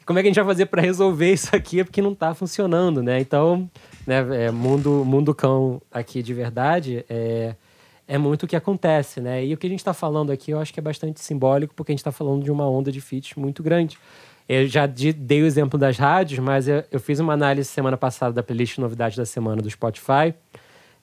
[0.06, 1.83] Como é que a gente vai fazer para resolver isso aqui?
[1.83, 3.18] Porque não tá funcionando, né?
[3.18, 3.68] Então,
[4.06, 7.54] né, é, mundo, mundo cão aqui de verdade é,
[8.06, 9.44] é muito o que acontece, né?
[9.44, 11.92] E o que a gente está falando aqui eu acho que é bastante simbólico, porque
[11.92, 13.98] a gente está falando de uma onda de feats muito grande.
[14.48, 18.32] Eu já dei o exemplo das rádios, mas eu, eu fiz uma análise semana passada
[18.32, 20.34] da playlist Novidades da Semana do Spotify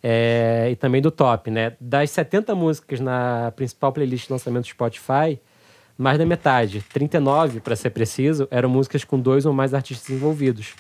[0.04, 1.78] é, e também do top, né?
[1.80, 5.40] Das 70 músicas na principal playlist de lançamento do Spotify,
[5.98, 10.76] mais da metade, 39 para ser preciso, eram músicas com dois ou mais artistas envolvidos.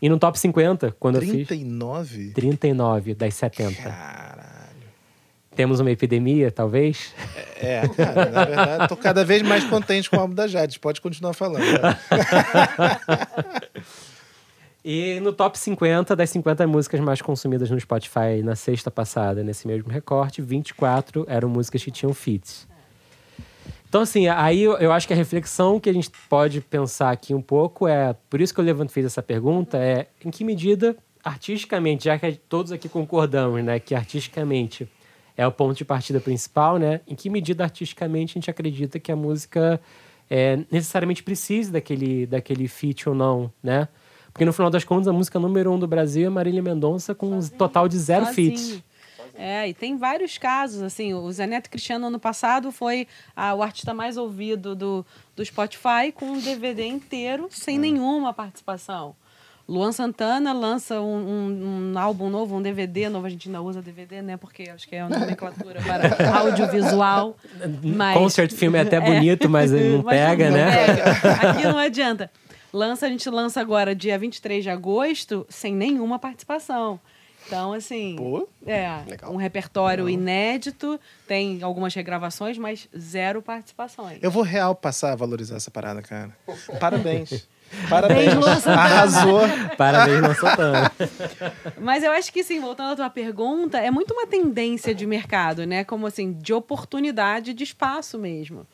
[0.00, 2.30] E no top 50, quando eu fiz 39?
[2.32, 3.82] 39 das 70.
[3.82, 4.46] Caralho.
[5.54, 7.14] Temos uma epidemia, talvez?
[7.58, 10.78] É, cara, na verdade, tô cada vez mais contente com o álbum da Jade.
[10.78, 11.62] Pode continuar falando.
[11.64, 11.98] né?
[14.88, 19.66] E no top 50 das 50 músicas mais consumidas no Spotify na sexta passada, nesse
[19.66, 22.68] mesmo recorte, 24 eram músicas que tinham feats.
[23.88, 27.34] Então, assim, aí eu, eu acho que a reflexão que a gente pode pensar aqui
[27.34, 30.96] um pouco é, por isso que eu levanto fiz essa pergunta, é em que medida,
[31.22, 34.88] artisticamente, já que todos aqui concordamos, né, que artisticamente
[35.36, 39.12] é o ponto de partida principal, né, em que medida artisticamente a gente acredita que
[39.12, 39.80] a música
[40.28, 43.88] é, necessariamente precise daquele, daquele feat ou não, né?
[44.32, 47.38] Porque no final das contas, a música número um do Brasil é Marília Mendonça com
[47.38, 48.50] um total de zero Sozinho.
[48.50, 48.82] feats.
[49.38, 53.62] É, e tem vários casos, assim, o Zé Neto Cristiano ano passado foi ah, o
[53.62, 59.14] artista mais ouvido do, do Spotify com um DVD inteiro, sem nenhuma participação.
[59.68, 63.82] Luan Santana lança um, um- um álbum novo, um DVD novo, a gente ainda usa
[63.82, 64.36] DVD, né?
[64.36, 67.36] Porque acho que é uma nomenclatura para audiovisual.
[67.82, 68.16] Mas...
[68.16, 70.86] Concert filme é até bonito, mas não Mas pega, não né?
[70.86, 71.12] pega.
[71.50, 72.30] Aqui não adianta.
[72.72, 77.00] Lança, a gente lança agora dia 23 de agosto, sem nenhuma participação.
[77.46, 78.16] Então, assim.
[78.16, 78.48] Pô.
[78.66, 79.32] É, Legal.
[79.32, 84.18] um repertório inédito, tem algumas regravações, mas zero participações.
[84.20, 86.36] Eu vou real passar a valorizar essa parada, cara.
[86.80, 87.46] Parabéns.
[87.90, 88.34] Parabéns.
[88.34, 88.82] Luan Santana.
[88.82, 89.40] Arrasou.
[89.76, 90.92] Parabéns, Luan Santana.
[91.80, 95.66] Mas eu acho que, sim, voltando à tua pergunta, é muito uma tendência de mercado,
[95.66, 95.82] né?
[95.82, 98.66] Como assim, de oportunidade de espaço mesmo.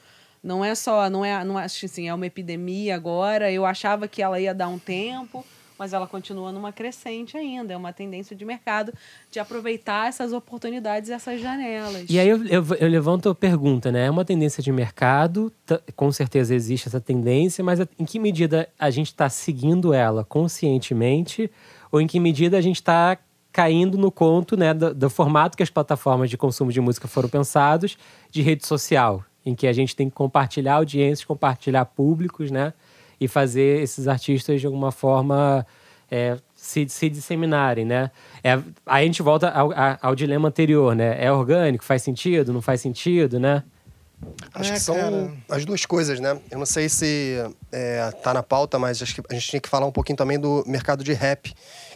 [0.42, 3.50] Não é só, não é, não acho assim, é uma epidemia agora.
[3.50, 5.44] Eu achava que ela ia dar um tempo,
[5.82, 7.72] mas ela continua numa crescente ainda.
[7.72, 8.94] É uma tendência de mercado
[9.32, 12.04] de aproveitar essas oportunidades, essas janelas.
[12.08, 14.06] E aí eu, eu, eu levanto a pergunta, né?
[14.06, 18.68] É uma tendência de mercado, t- com certeza existe essa tendência, mas em que medida
[18.78, 21.50] a gente está seguindo ela conscientemente
[21.90, 23.18] ou em que medida a gente está
[23.50, 27.28] caindo no conto né, do, do formato que as plataformas de consumo de música foram
[27.28, 27.98] pensados
[28.30, 32.72] de rede social, em que a gente tem que compartilhar audiências, compartilhar públicos, né?
[33.20, 35.66] E fazer esses artistas de alguma forma
[36.10, 38.10] é, se, se disseminarem, né?
[38.44, 38.52] É,
[38.86, 41.16] aí a gente volta ao, a- ao dilema anterior, né?
[41.24, 41.84] É orgânico?
[41.84, 42.52] Faz sentido?
[42.52, 43.62] Não faz sentido, né?
[44.54, 45.32] Acho É, que são cara.
[45.50, 46.38] as duas coisas, né?
[46.50, 47.36] Eu não sei se
[47.72, 50.38] é, tá na pauta, mas acho que a gente tinha que falar um pouquinho também
[50.38, 51.52] do mercado de rap,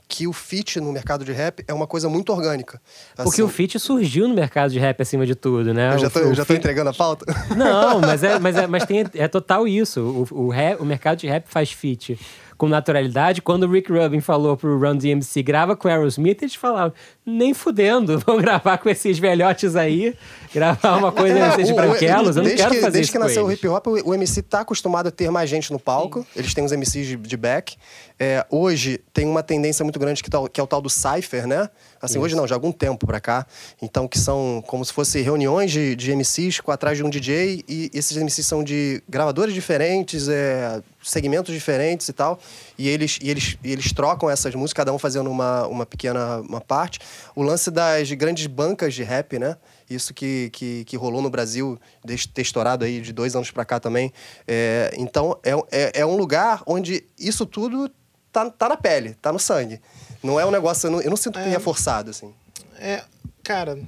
[0.09, 2.81] que o feat no mercado de rap é uma coisa muito orgânica.
[3.17, 5.95] Porque o Assim, feat surgiu no mercado de rap acima de tudo, né?
[5.95, 7.25] Eu já O- tô, o eu já tô feat- entregando a pauta?
[7.57, 10.01] Não, mas é, mas é, mas tem, é total isso.
[10.33, 12.19] O, o, rap- o mercado de rap faz feat
[12.57, 13.43] com naturalidade.
[13.43, 16.93] Quando o Rick Rubin falou pro Run DMC, grava com o Aerosmith, eles falavam,
[17.27, 20.15] nem fudendo, vão gravar com esses velhotes aí,
[20.55, 23.19] gravar uma coisa desses É, O- o- branquelos, eu não quero que, fazer Desde que
[23.19, 26.25] nasceu o hip hop, o o MC tá acostumado a ter mais gente no palco.
[26.35, 27.77] Eles têm os MCs de, de back.
[28.19, 31.47] É, hoje tem uma tendência muito grande que, tal- que é o tal do cypher,
[31.47, 31.69] né?
[32.01, 33.47] Assim, hoje não, já há algum tempo pra cá.
[33.83, 37.63] Então, que são como se fossem reuniões de, de MCs com atrás de um DJ.
[37.69, 42.39] E esses MCs são de gravadores diferentes, é, segmentos diferentes e tal.
[42.79, 46.41] E eles, e eles, e eles trocam essas músicas, cada um fazendo uma, uma pequena
[46.41, 46.99] uma parte.
[47.35, 49.57] O lance das grandes bancas de rap, né?
[49.91, 53.65] Isso que, que, que rolou no Brasil, desde ter estourado aí de dois anos pra
[53.65, 54.11] cá também.
[54.49, 57.91] É, então, é, é, é um lugar onde isso tudo
[58.37, 59.81] tá, tá na pele, tá no sangue.
[60.23, 60.89] Não é um negócio...
[60.89, 62.35] Eu não, eu não sinto que é forçado, assim.
[62.79, 63.03] É,
[63.43, 63.79] cara,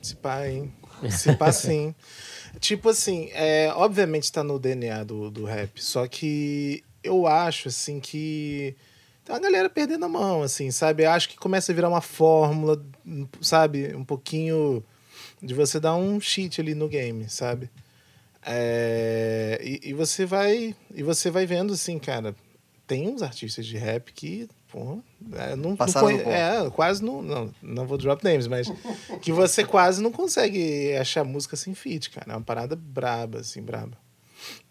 [0.00, 0.72] se pá, hein?
[1.10, 1.92] Se pá, sim.
[2.60, 7.98] tipo assim, é, obviamente tá no DNA do, do rap, só que eu acho, assim,
[7.98, 8.76] que
[9.24, 11.02] tem uma galera perdendo a mão, assim, sabe?
[11.02, 12.80] Eu acho que começa a virar uma fórmula,
[13.40, 13.92] sabe?
[13.96, 14.84] Um pouquinho
[15.42, 17.68] de você dar um cheat ali no game, sabe?
[18.44, 22.34] É, e, e você vai e você vai vendo assim, cara,
[22.86, 25.02] tem uns artistas de rap que, porra,
[25.34, 28.68] é, não, Passaram é, quase não, não, não vou drop names, mas
[29.20, 32.32] que você quase não consegue achar música sem feat, cara.
[32.32, 33.96] É uma parada braba, assim, braba.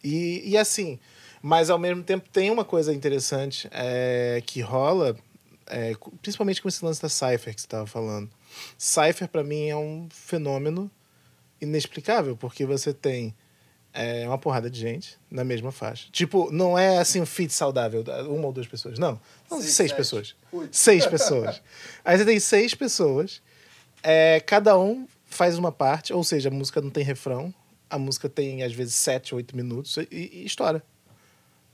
[0.04, 1.00] E, e assim,
[1.41, 5.15] mas ao mesmo tempo tem uma coisa interessante é, que rola,
[5.67, 8.30] é, principalmente com esse lance da Cypher que você estava falando.
[8.78, 10.91] Cypher, para mim, é um fenômeno
[11.60, 13.34] inexplicável, porque você tem
[13.93, 16.08] é, uma porrada de gente na mesma faixa.
[16.12, 18.97] Tipo, não é assim um feat saudável, uma ou duas pessoas.
[18.97, 20.36] Não, são seis, Seis, pessoas.
[20.71, 21.62] Seis pessoas.
[22.04, 23.41] Aí você tem seis pessoas,
[24.04, 27.54] é, cada um faz uma parte, ou seja, a música não tem refrão,
[27.89, 30.84] a música tem às vezes sete, oito minutos e, e estoura.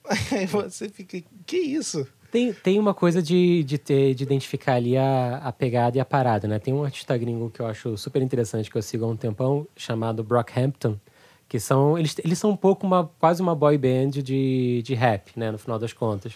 [0.31, 2.07] Aí você fica, que isso?
[2.31, 6.05] Tem, tem uma coisa de, de, ter, de identificar ali a, a pegada e a
[6.05, 6.59] parada, né?
[6.59, 9.65] Tem um artista gringo que eu acho super interessante, que eu sigo há um tempão,
[9.77, 10.99] chamado Brockhampton,
[11.47, 11.97] que são...
[11.97, 15.51] Eles, eles são um pouco uma, quase uma boy band de, de rap, né?
[15.51, 16.33] No final das contas.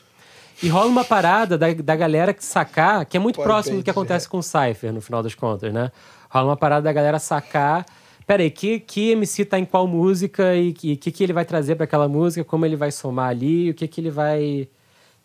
[0.61, 3.83] E rola uma parada da, da galera que sacar, que é muito Boy próximo do
[3.83, 5.91] que acontece com o Cypher, no final das contas, né?
[6.29, 7.85] Rola uma parada da galera sacar...
[8.27, 11.43] Peraí, que, que MC tá em qual música e o que, que, que ele vai
[11.43, 14.69] trazer para aquela música, como ele vai somar ali, o que, que ele vai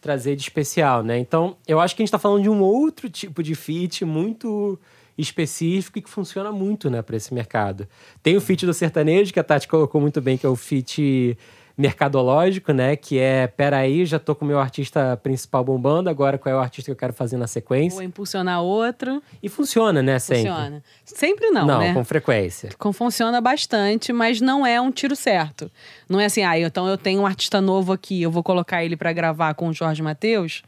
[0.01, 1.18] trazer de especial, né?
[1.18, 4.79] Então, eu acho que a gente tá falando de um outro tipo de feat muito
[5.18, 7.87] específico e que funciona muito, né, para esse mercado.
[8.22, 11.37] Tem o feat do sertanejo, que a Tati colocou muito bem, que é o feat
[11.79, 12.96] mercadológico, né?
[12.96, 16.61] Que é, peraí, já tô com o meu artista principal bombando, agora qual é o
[16.61, 17.96] artista que eu quero fazer na sequência?
[17.96, 19.22] Vou impulsionar outro.
[19.42, 20.48] E funciona, né, sempre?
[20.50, 20.83] Funciona.
[21.05, 21.92] Sempre não, Não, né?
[21.94, 22.70] com frequência.
[22.79, 25.70] Com- Funciona bastante, mas não é um tiro certo.
[26.09, 28.96] Não é assim, ah, então eu tenho um artista novo aqui, eu vou colocar ele
[28.96, 30.62] pra gravar com o Jorge Matheus.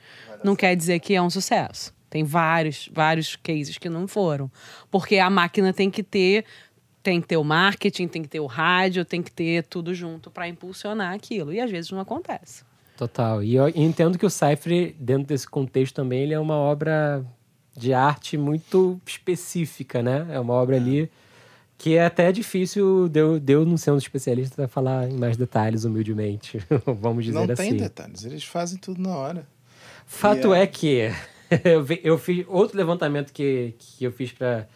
[0.44, 1.90] Não quer dizer que é um sucesso.
[2.10, 4.50] Tem vários, vários cases que não foram.
[4.90, 6.44] Porque a máquina tem que ter
[7.00, 10.30] tem que ter o marketing, tem que ter o rádio, tem que ter tudo junto
[10.30, 11.52] pra impulsionar aquilo.
[11.52, 12.64] E às vezes não acontece.
[12.98, 13.42] Total.
[13.42, 17.24] E eu entendo que o Cypher, dentro desse contexto também, ele é uma obra
[17.74, 20.26] de arte muito específica, né?
[20.30, 21.08] É uma obra ali
[21.78, 25.36] que é até difícil de eu, de eu não ser um especialista falar em mais
[25.36, 26.58] detalhes, humildemente.
[26.84, 27.68] Vamos dizer não assim.
[27.70, 29.46] tem detalhes, eles fazem tudo na hora.
[30.04, 31.12] Fato E é- é que
[31.64, 34.66] eu, vi- eu fiz outro levantamento que, que eu fiz para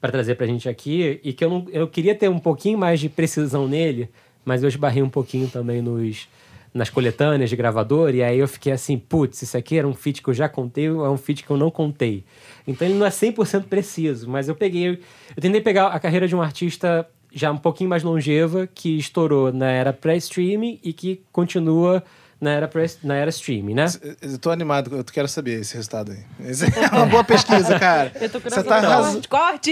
[0.00, 3.08] trazer pra gente aqui e que eu, não, eu queria ter um pouquinho mais de
[3.08, 4.08] precisão nele,
[4.44, 6.28] mas eu esbarrei um pouquinho também nos,
[6.74, 10.22] nas coletâneas de gravador e aí eu fiquei assim, putz, isso aqui era um feat
[10.22, 12.24] que eu já contei ou é um feat que eu não contei?
[12.66, 16.34] Então ele não é 100% preciso, mas eu peguei, eu tentei pegar a carreira de
[16.34, 22.02] um artista já um pouquinho mais longeva que estourou na era pré-streaming e que continua
[22.42, 22.68] na era,
[23.04, 23.86] na era streaming, né?
[24.20, 26.18] Eu tô animado, eu quero saber esse resultado aí.
[26.50, 28.10] Esse é uma boa pesquisa, cara.
[28.20, 29.20] Eu tô Você curiosa tá, arras...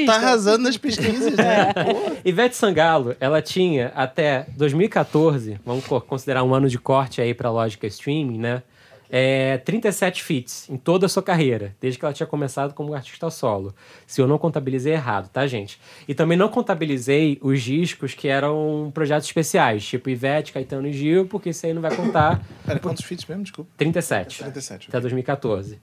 [0.06, 1.72] tá arrasando nas pesquisas, né?
[1.74, 2.16] Pô.
[2.24, 7.50] Ivete Sangalo, ela tinha até 2014, vamos co- considerar um ano de corte aí pra
[7.50, 8.62] lógica streaming, né?
[9.12, 13.28] É, 37 feats em toda a sua carreira, desde que ela tinha começado como artista
[13.28, 13.74] solo.
[14.06, 15.80] Se eu não contabilizei errado, tá, gente?
[16.06, 21.26] E também não contabilizei os discos que eram projetos especiais, tipo Ivete, Caetano e Gil,
[21.26, 22.40] porque isso aí não vai contar.
[22.64, 23.42] Pera, quantos feats mesmo?
[23.42, 23.70] Desculpa.
[23.76, 24.38] 37.
[24.38, 24.88] 37.
[24.90, 25.78] Até 2014.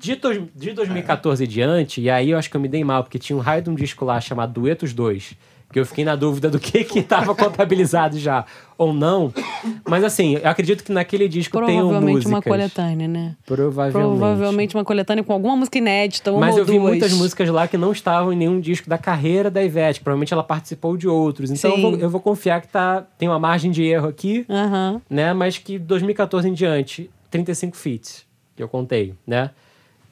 [0.00, 3.04] De, tos- de 2014 em diante, e aí eu acho que eu me dei mal,
[3.04, 5.34] porque tinha um raio de um disco lá chamado Duetos 2,
[5.70, 8.44] que eu fiquei na dúvida do que que estava contabilizado já
[8.78, 9.32] ou não.
[9.86, 12.32] Mas assim, eu acredito que naquele disco tem Provavelmente músicas.
[12.32, 13.36] uma coletânea, né?
[13.44, 13.92] Provavelmente.
[14.18, 16.82] Provavelmente uma coletânea com alguma música inédita, uma Mas eu vi duas.
[16.84, 20.00] muitas músicas lá que não estavam em nenhum disco da carreira da Ivete.
[20.00, 21.50] Provavelmente ela participou de outros.
[21.50, 25.02] Então eu vou, eu vou confiar que tá, tem uma margem de erro aqui, Aham.
[25.10, 25.32] né?
[25.34, 28.24] Mas que 2014 em diante, 35 feats,
[28.56, 29.50] que eu contei, né?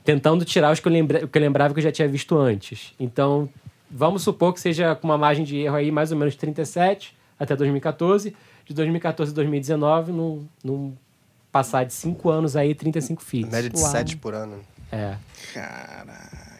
[0.05, 2.93] Tentando tirar os que eu, lembra, que eu lembrava que eu já tinha visto antes.
[3.01, 3.49] Então,
[3.91, 7.55] vamos supor que seja com uma margem de erro aí mais ou menos 37 até
[7.57, 8.34] 2014.
[8.64, 10.93] De 2014 a 2019, num, num
[11.53, 13.51] passar de 5 anos aí, 35 feats.
[13.53, 13.91] Média de Uau.
[13.91, 14.57] 7 por ano.
[14.91, 15.14] É.
[15.55, 16.57] Caraca.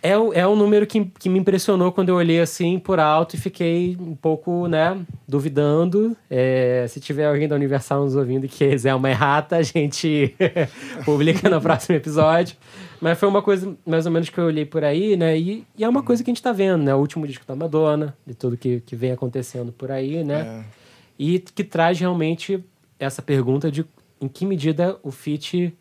[0.00, 3.34] É, o- é um número que, que me impressionou quando eu olhei assim por alto
[3.34, 4.96] e fiquei um pouco, né,
[5.26, 6.16] duvidando.
[6.30, 10.36] É, se tiver alguém da Universal nos ouvindo e quiser uma errata, a gente
[11.04, 12.56] publica no próximo episódio.
[13.00, 15.38] Mas foi uma coisa mais ou menos que eu olhei por aí, né?
[15.38, 16.94] E, e é uma coisa que a gente tá vendo, né?
[16.94, 20.40] O último disco da Madonna, de tudo que, que vem acontecendo por aí, né?
[20.40, 20.64] É.
[21.18, 22.62] E que traz realmente
[22.98, 23.84] essa pergunta de
[24.20, 25.72] em que medida o fit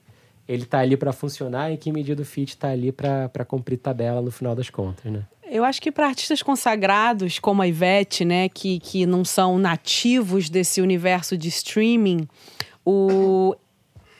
[0.47, 4.21] ele tá ali para funcionar, em que medida o fit tá ali para cumprir tabela
[4.21, 5.23] no final das contas, né?
[5.49, 10.49] Eu acho que para artistas consagrados como a Ivete, né, que, que não são nativos
[10.49, 12.27] desse universo de streaming,
[12.85, 13.55] o,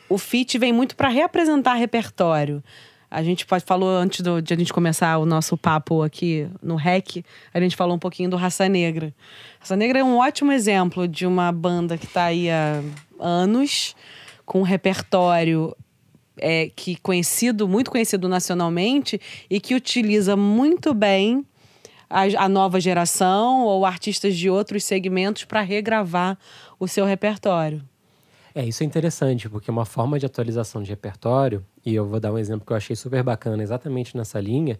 [0.09, 2.63] o feat vem muito para reapresentar repertório.
[3.09, 7.23] A gente falou antes do- de a gente começar o nosso papo aqui no REC,
[7.53, 9.13] a gente falou um pouquinho do Raça Negra.
[9.59, 12.81] Raça Negra é um ótimo exemplo de uma banda que está aí há
[13.17, 13.95] anos,
[14.45, 15.75] com um repertório
[16.37, 21.45] é, que conhecido, muito conhecido nacionalmente e que utiliza muito bem
[22.09, 26.37] a, a nova geração ou artistas de outros segmentos para regravar
[26.79, 27.81] o seu repertório.
[28.57, 32.33] É, isso é interessante, porque uma forma de atualização de repertório, e eu vou dar
[32.33, 34.79] um exemplo que eu achei super bacana exatamente nessa linha,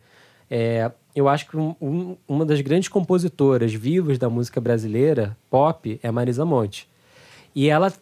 [0.50, 6.00] é, eu acho que um- um- uma das grandes compositoras vivas da música brasileira, pop,
[6.02, 6.90] é Marisa Monte.
[7.54, 7.94] E ela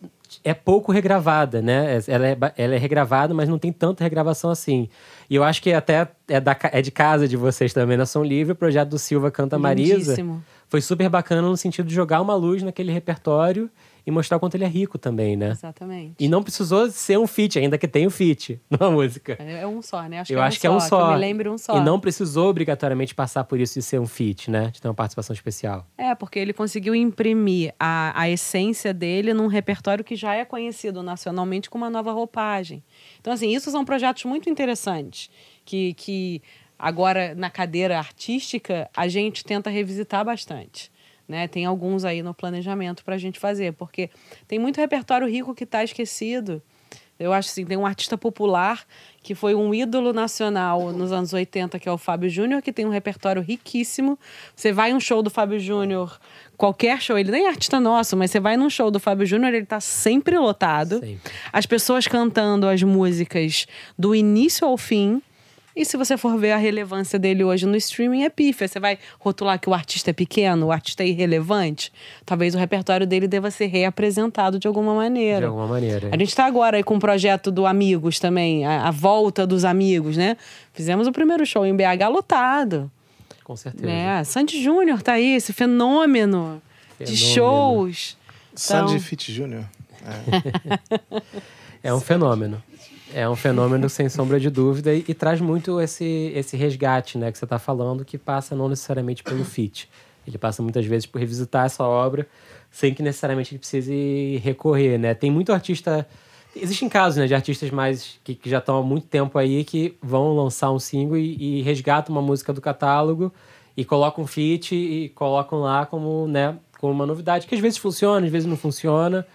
[0.46, 2.00] é pouco regravada, né?
[2.08, 4.88] Ela é, ela é regravada, mas não tem tanta regravação assim.
[5.30, 8.24] E eu acho que até é, da é de casa de vocês também, na Som
[8.24, 9.94] Livre, o projeto do Silva Canta Marisa.
[9.94, 10.42] Lindíssimo.
[10.70, 13.70] Foi super bacana no sentido de jogar uma luz naquele repertório
[14.06, 15.52] e mostrar o quanto ele é rico também, né?
[15.52, 16.16] Exatamente.
[16.20, 19.34] E não precisou ser um feat, ainda que tenha um feat numa música.
[19.40, 20.20] É um só, né?
[20.20, 21.08] Acho eu que é acho um que é um só.
[21.08, 21.78] Eu me lembro um só.
[21.78, 24.70] E não precisou obrigatoriamente passar por isso de ser um feat, né?
[24.72, 25.88] De ter uma participação especial.
[25.98, 31.02] É, porque ele conseguiu imprimir a, a essência dele num repertório que já é conhecido
[31.02, 32.84] nacionalmente com uma nova roupagem.
[33.20, 35.30] Então, assim, isso são projetos muito interessantes
[35.66, 36.42] que, que
[36.78, 40.92] agora, na cadeira artística, a gente tenta revisitar bastante.
[41.28, 41.48] Né?
[41.48, 44.10] Tem alguns aí no planejamento para a gente fazer, porque
[44.48, 46.62] tem muito repertório rico que está esquecido.
[47.18, 48.86] Eu acho assim, tem um artista popular
[49.24, 52.86] que foi um ídolo nacional nos anos 80, que é o Fábio Júnior, que tem
[52.86, 54.20] um repertório riquíssimo.
[54.54, 56.20] Você vai um show do Fábio Júnior,
[56.58, 59.54] qualquer show, ele nem é artista nosso, mas você vai num show do Fábio Júnior,
[59.54, 61.00] ele tá sempre lotado.
[61.00, 61.32] Sempre.
[61.54, 63.66] As pessoas cantando as músicas
[63.98, 65.22] do início ao fim.
[65.76, 68.66] E se você for ver a relevância dele hoje no streaming, é pífia.
[68.68, 71.92] Você vai rotular que o artista é pequeno, o artista é irrelevante.
[72.26, 75.40] Talvez o repertório dele deva ser reapresentado de alguma maneira.
[75.42, 76.08] De alguma maneira.
[76.14, 79.66] A gente está agora aí com o projeto do Amigos também, a, a volta dos
[79.66, 80.38] amigos, né?
[80.74, 82.90] Fizemos o primeiro show em BH lotado.
[83.44, 83.86] Com certeza.
[83.86, 84.24] Né?
[84.24, 86.62] Sandy Júnior tá aí, esse fenômeno,
[87.00, 87.34] de Fenômeno.
[87.34, 88.18] shows.
[88.56, 89.66] Sandy Então- Fit Jr.
[91.84, 92.64] É um fenômeno.
[93.18, 97.32] É um fenômeno sem sombra de dúvida e, e traz muito esse, esse resgate, né,
[97.32, 99.90] que você está falando, que passa não necessariamente pelo feat.
[100.28, 102.28] Ele passa muitas vezes por revisitar essa obra
[102.70, 105.14] sem que necessariamente ele precise recorrer, né?
[105.14, 106.06] Tem muito artista...
[106.54, 109.96] Existem casos, né, de artistas mais que, que já estão há muito tempo aí que
[110.04, 113.32] vão lançar um single e, e resgatam uma música do catálogo
[113.78, 117.78] e colocam um feat e colocam lá como, né, como uma novidade, que às vezes
[117.78, 119.26] funciona, às vezes não funciona,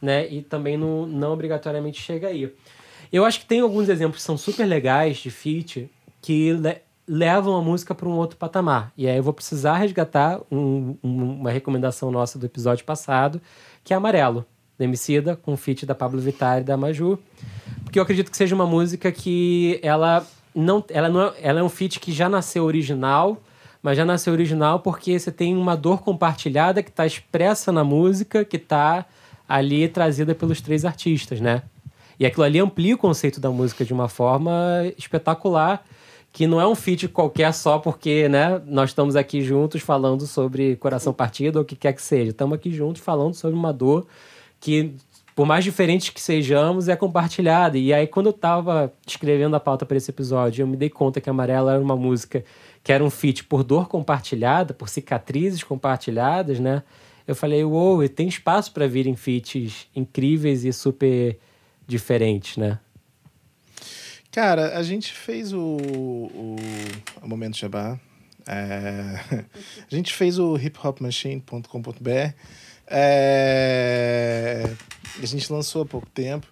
[0.00, 0.28] né?
[0.28, 2.52] E também não, não obrigatoriamente chega aí.
[3.12, 5.90] Eu acho que tem alguns exemplos que são super legais de feat
[6.22, 8.92] que le- levam a música para um outro patamar.
[8.96, 13.40] E aí eu vou precisar resgatar um- um- uma recomendação nossa do episódio passado,
[13.82, 14.44] que é Amarelo,
[14.78, 17.18] da Emicida, com feat da Pablo Vittar e da Maju.
[17.82, 21.62] Porque eu acredito que seja uma música que ela não, ela não é, ela é
[21.62, 23.42] um feat que já nasceu original,
[23.82, 28.44] mas já nasceu original porque você tem uma dor compartilhada que está expressa na música,
[28.44, 29.04] que está
[29.48, 31.62] ali trazida pelos três artistas, né?
[32.20, 34.52] E aquilo ali amplia o conceito da música de uma forma
[34.98, 35.82] espetacular,
[36.30, 40.76] que não é um feat qualquer só porque, né, nós estamos aqui juntos falando sobre
[40.76, 42.30] coração partido ou o que quer que seja.
[42.30, 44.06] Estamos aqui juntos falando sobre uma dor
[44.60, 44.92] que,
[45.34, 47.78] por mais diferentes que sejamos, é compartilhada.
[47.78, 51.22] E aí, quando eu estava escrevendo a pauta para esse episódio, eu me dei conta
[51.22, 52.44] que Amarela era uma música
[52.84, 56.82] que era um feat por dor compartilhada, por cicatrizes compartilhadas, né?
[57.26, 61.38] Eu falei, uou, wow, tem espaço para virem feats incríveis e super
[61.90, 62.78] diferentes, né?
[64.30, 66.56] Cara, a gente fez o, o,
[67.20, 67.98] o Momento Jabá.
[68.46, 69.44] É,
[69.90, 72.34] a gente fez o hiphopmachine.com.br.
[72.86, 74.64] É,
[75.20, 76.46] a gente lançou há pouco tempo.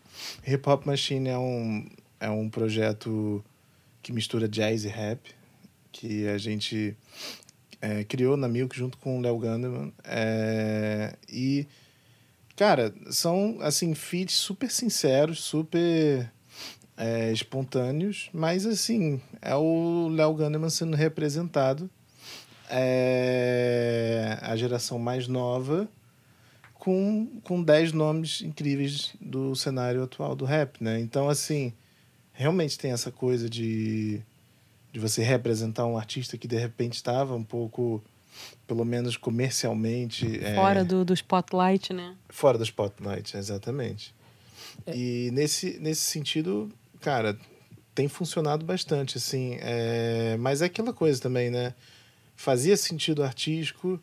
[0.47, 3.45] Hip Hop Machine é um, é um projeto
[4.03, 5.30] que mistura jazz e rap,
[5.93, 6.97] que a gente
[7.80, 9.93] é, criou na Milk junto com o Léo Ganderman.
[10.05, 11.66] É, e,
[12.59, 16.28] cara, são, assim, feats super sinceros, super
[16.96, 21.88] é, espontâneos, mas, assim, é o Léo Ganderman sendo representado.
[22.68, 25.88] É a geração mais nova
[26.74, 31.00] com, com 10 nomes incríveis do cenário atual do rap, né?
[31.00, 31.72] Então, assim,
[32.32, 34.20] realmente tem essa coisa de,
[34.92, 38.02] de você representar um artista que de repente estava um pouco,
[38.66, 40.39] pelo menos comercialmente.
[40.45, 42.14] É, fora é, do, do spotlight, né?
[42.28, 44.14] Fora do spotlight, exatamente.
[44.86, 44.97] É.
[44.97, 46.70] E nesse, nesse sentido,
[47.01, 47.36] cara,
[47.95, 49.57] tem funcionado bastante, assim.
[49.61, 51.74] É, mas é aquela coisa também, né?
[52.36, 54.01] Fazia sentido artístico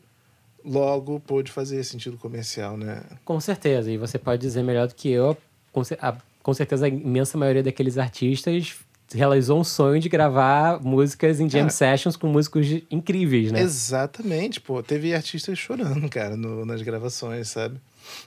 [0.66, 3.04] logo pôde fazer sentido comercial, né?
[3.24, 5.38] Com certeza, e você pode dizer melhor do que eu,
[5.72, 8.76] com, a, com certeza a imensa maioria daqueles artistas
[9.14, 13.62] realizou um sonho de gravar músicas em jam sessions com músicos incríveis, né?
[13.62, 14.82] Exatamente, pô.
[14.82, 17.80] Teve artistas chorando, cara, no, nas gravações, sabe?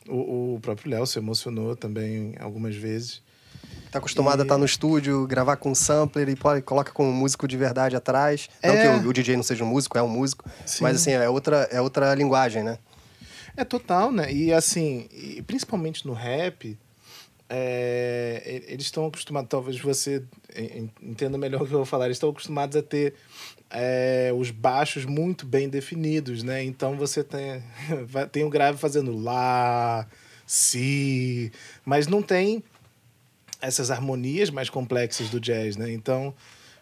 [0.09, 3.23] O, o próprio Léo se emocionou também algumas vezes.
[3.91, 4.43] Tá acostumado e...
[4.43, 7.57] a estar no estúdio, gravar com um sampler e pode, coloca com um músico de
[7.57, 8.49] verdade atrás.
[8.63, 8.69] É...
[8.69, 10.49] Não que o, o, DJ não seja um músico, é um músico.
[10.67, 10.83] Sim.
[10.83, 12.79] Mas assim, é outra, é outra linguagem, né?
[13.57, 14.33] É total, né?
[14.33, 16.79] E assim, e principalmente no rap,
[17.49, 20.23] é, eles estão acostumados, talvez você
[21.03, 23.15] entenda melhor o que eu vou falar, eles estão acostumados a ter
[23.71, 26.63] é, os baixos muito bem definidos, né?
[26.63, 27.63] Então você tem,
[28.31, 30.07] tem o grave fazendo lá,
[30.47, 31.51] si,
[31.85, 32.63] mas não tem
[33.61, 35.91] essas harmonias mais complexas do jazz, né?
[35.93, 36.35] Então,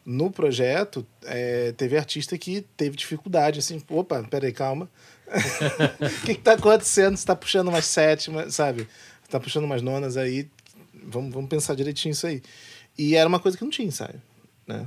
[0.05, 4.89] no projeto, é, teve artista que teve dificuldade, assim, opa, peraí, calma.
[6.23, 7.17] O que, está acontecendo?
[7.17, 8.87] Você está puxando umas sétimas, sabe?
[9.25, 10.49] Está puxando umas nonas aí,
[11.05, 12.43] vamos, vamos pensar direitinho isso aí.
[12.99, 14.21] E era uma coisa que não tinha ensaio,
[14.67, 14.87] né?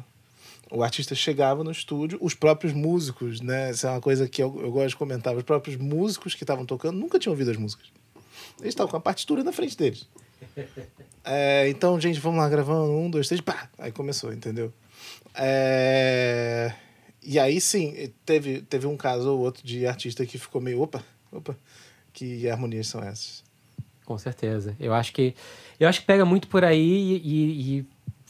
[0.72, 3.72] O artista chegava no estúdio, os próprios músicos, né?
[3.72, 5.36] Essa é uma coisa que eu, eu gosto de comentar.
[5.36, 7.88] Os próprios músicos que estavam tocando nunca tinham ouvido as músicas.
[8.60, 10.08] Eles estavam com a partitura na frente deles.
[11.32, 12.92] É, então, gente, vamos lá gravando.
[12.92, 13.70] Um, dois, três, pá!
[13.78, 14.74] Aí começou, entendeu?
[15.36, 16.74] É...
[17.22, 21.04] E aí sim, teve, teve um caso ou outro de artista que ficou meio, opa,
[21.32, 21.56] opa,
[22.14, 23.44] que harmonias são essas?
[24.06, 24.76] Com certeza.
[24.80, 25.36] Eu acho que
[25.80, 27.86] eu acho que pega muito por aí e, e, e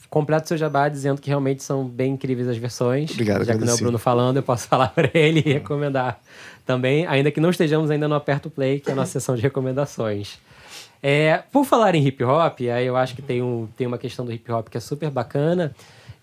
[0.10, 3.12] completa o seu jabá dizendo que realmente são bem incríveis as versões.
[3.12, 6.20] Obrigado, Já que não é o Bruno falando, eu posso falar para ele e recomendar
[6.66, 9.41] também, ainda que não estejamos ainda no Aperto Play, que é a nossa sessão de
[9.41, 10.38] recomendações.
[11.02, 14.26] É, por falar em hip hop, aí eu acho que tem, um, tem uma questão
[14.26, 15.74] do hip hop que é super bacana.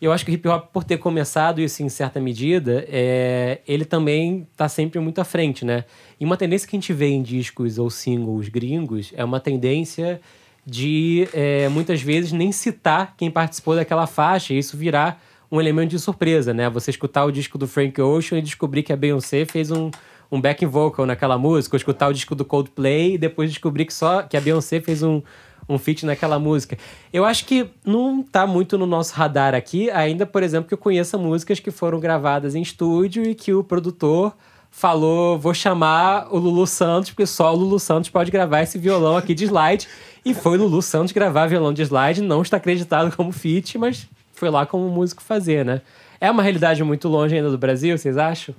[0.00, 3.86] Eu acho que o hip hop, por ter começado isso em certa medida, é, ele
[3.86, 5.84] também está sempre muito à frente, né?
[6.20, 10.20] E uma tendência que a gente vê em discos ou singles gringos é uma tendência
[10.66, 15.90] de é, muitas vezes nem citar quem participou daquela faixa e isso virar um elemento
[15.90, 16.68] de surpresa, né?
[16.68, 19.92] Você escutar o disco do Frank Ocean e descobrir que a Beyoncé fez um,
[20.30, 23.94] um backing vocal naquela música, ou escutar o disco do Coldplay e depois descobrir que
[23.94, 25.22] só que a Beyoncé fez um,
[25.68, 26.76] um feat naquela música.
[27.12, 30.78] Eu acho que não tá muito no nosso radar aqui, ainda, por exemplo, que eu
[30.78, 34.34] conheça músicas que foram gravadas em estúdio e que o produtor
[34.76, 39.16] falou: vou chamar o Lulu Santos, porque só o Lulu Santos pode gravar esse violão
[39.16, 39.88] aqui de slide.
[40.22, 44.06] E foi o Lulu Santos gravar violão de slide, não está acreditado como feat, mas
[44.34, 45.80] foi lá como músico fazer, né?
[46.20, 48.54] É uma realidade muito longe ainda do Brasil, vocês acham?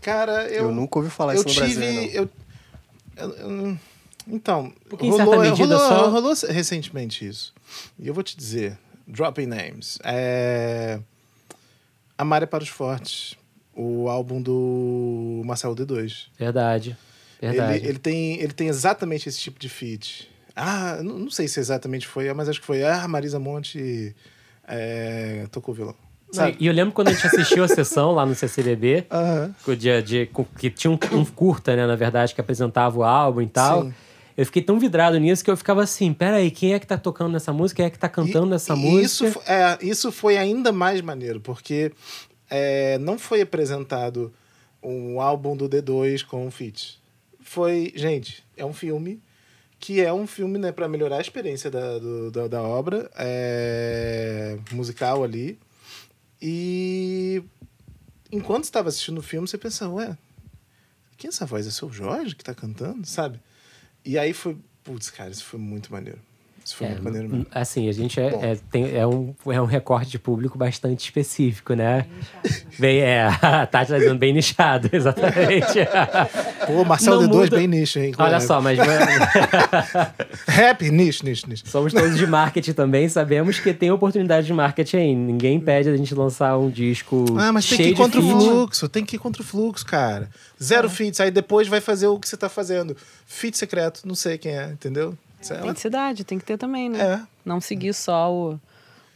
[0.00, 0.64] Cara, eu.
[0.64, 2.10] Eu nunca ouvi falar isso no tive, Brasil.
[2.12, 2.28] Eu,
[3.16, 3.78] eu, eu,
[4.28, 4.72] então.
[4.88, 6.08] Porque rolou, medida rolou, só.
[6.08, 7.52] Rolou recentemente isso.
[7.98, 8.78] E eu vou te dizer:
[9.08, 9.98] Dropping Names.
[10.04, 11.00] É.
[12.16, 13.36] Amar é para os Fortes.
[13.74, 16.26] O álbum do Marcelo D2.
[16.38, 16.96] Verdade.
[17.40, 17.78] Verdade.
[17.78, 20.30] Ele, ele, tem, ele tem exatamente esse tipo de feat.
[20.54, 22.84] Ah, não, não sei se exatamente foi, mas acho que foi.
[22.84, 24.14] Ah, Marisa Monte
[24.68, 25.96] é, tocou violão.
[26.30, 26.56] Sabe?
[26.58, 29.76] E eu lembro quando a gente assistiu a sessão lá no CCBB, uhum.
[29.76, 33.46] de, de, que tinha um, um, curta, né, na verdade, que apresentava o álbum e
[33.46, 33.84] tal.
[33.84, 33.94] Sim.
[34.34, 37.32] Eu fiquei tão vidrado nisso que eu ficava assim, peraí, quem é que tá tocando
[37.32, 37.76] nessa música?
[37.76, 39.28] Quem é que tá cantando e, nessa e música?
[39.28, 41.92] Isso, é, isso foi ainda mais maneiro, porque
[42.54, 44.30] é, não foi apresentado
[44.82, 47.00] um álbum do D2 com um feat.
[47.40, 49.22] Foi, gente, é um filme
[49.80, 54.58] que é um filme né, para melhorar a experiência da, do, da, da, obra é,
[54.70, 55.58] musical ali.
[56.42, 57.42] E
[58.30, 60.18] enquanto estava assistindo o filme, você pensava, ué,
[61.16, 61.64] quem é essa voz?
[61.64, 63.40] É o seu Jorge que tá cantando, sabe?
[64.04, 66.20] E aí foi, putz, cara, isso foi muito maneiro.
[66.64, 67.46] Isso foi É, muito maneiro mesmo.
[67.52, 71.74] Assim, a gente é, é, tem, é, um, é um recorte de público bastante específico,
[71.74, 72.06] né?
[72.78, 75.78] Bem, é, a Tati tá dizendo bem nichado, exatamente.
[76.66, 77.56] Pô, Marcelo Não D2, muda.
[77.56, 78.12] bem nicho, hein?
[78.18, 78.78] Olha só, mas
[80.46, 81.64] Rap, nicho, nicho, nicho.
[81.68, 85.14] somos todos de marketing também, sabemos que tem oportunidade de marketing aí.
[85.14, 88.26] Ninguém impede a gente lançar um disco Ah, mas tem que cheio ir contra de
[88.26, 90.28] o fluxo, tem que ir contra o fluxo, cara.
[90.62, 92.96] Zero feats, aí depois vai fazer o que você tá fazendo.
[93.26, 95.16] Feat secreto, não sei quem é, entendeu?
[95.50, 97.00] Autenticidade, tem que ter também, né?
[97.00, 97.20] É.
[97.44, 98.60] Não seguir só o,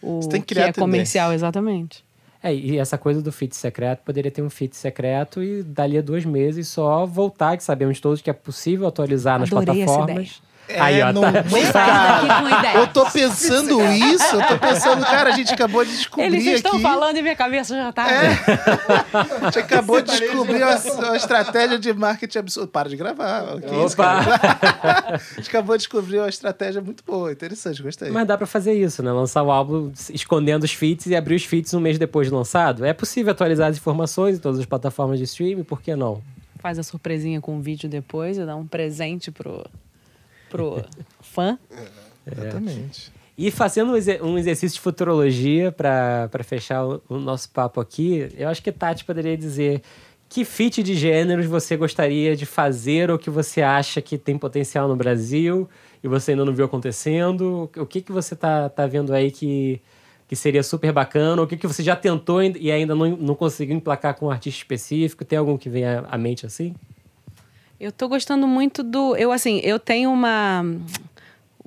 [0.03, 2.05] o Você tem que que, é comercial, exatamente.
[2.43, 6.03] É, e essa coisa do feat secreto, poderia ter um feat secreto e dali a
[6.03, 10.43] dois meses só voltar, que sabemos todos que é possível atualizar nas Adorei essa plataformas.
[10.69, 12.75] É, Aí, ó, não- tá.
[12.75, 16.73] Eu tô pensando isso, eu tô pensando, cara, a gente acabou de descobrir Eles estão
[16.73, 16.83] aqui.
[16.83, 18.05] falando e minha cabeça já tá.
[18.05, 20.77] A gente acabou de descobrir uma,
[21.09, 22.67] uma estratégia de marketing absurda.
[22.69, 23.45] Para de gravar.
[23.85, 24.25] Isso, Opa!
[24.25, 25.21] cara?
[25.33, 28.11] A gente acabou de descobrir uma estratégia muito boa, interessante, gostei.
[28.11, 29.12] Mas dá pra fazer isso, né?
[29.12, 32.85] Lançar o álbum escondendo os feats e abrir os feats um mês depois de lançado.
[32.85, 36.21] É possível atualizar as informações em todas as plataformas de streaming, por que não?
[36.59, 39.64] Faz a surpresinha com o vídeo depois e dá um presente pro,
[40.57, 40.84] pro
[41.20, 41.59] fã.
[42.26, 43.12] Exatamente.
[43.38, 48.48] E fazendo um exer- exercício de futurologia para fechar o, o nosso papo aqui, eu
[48.48, 49.82] acho que Tati poderia dizer
[50.28, 54.88] que feat de gêneros você gostaria de fazer ou que você acha que tem potencial
[54.88, 55.68] no Brasil
[56.02, 57.70] e você ainda não viu acontecendo.
[57.76, 59.80] O que, que você tá, tá vendo aí que,
[60.26, 61.42] que seria super bacana?
[61.42, 64.59] O que, que você já tentou e ainda não, não conseguiu emplacar com um artista
[64.59, 65.24] específico?
[65.24, 66.74] Tem algum que venha à mente assim?
[67.79, 69.14] Eu tô gostando muito do.
[69.16, 70.64] Eu, assim, eu tenho uma.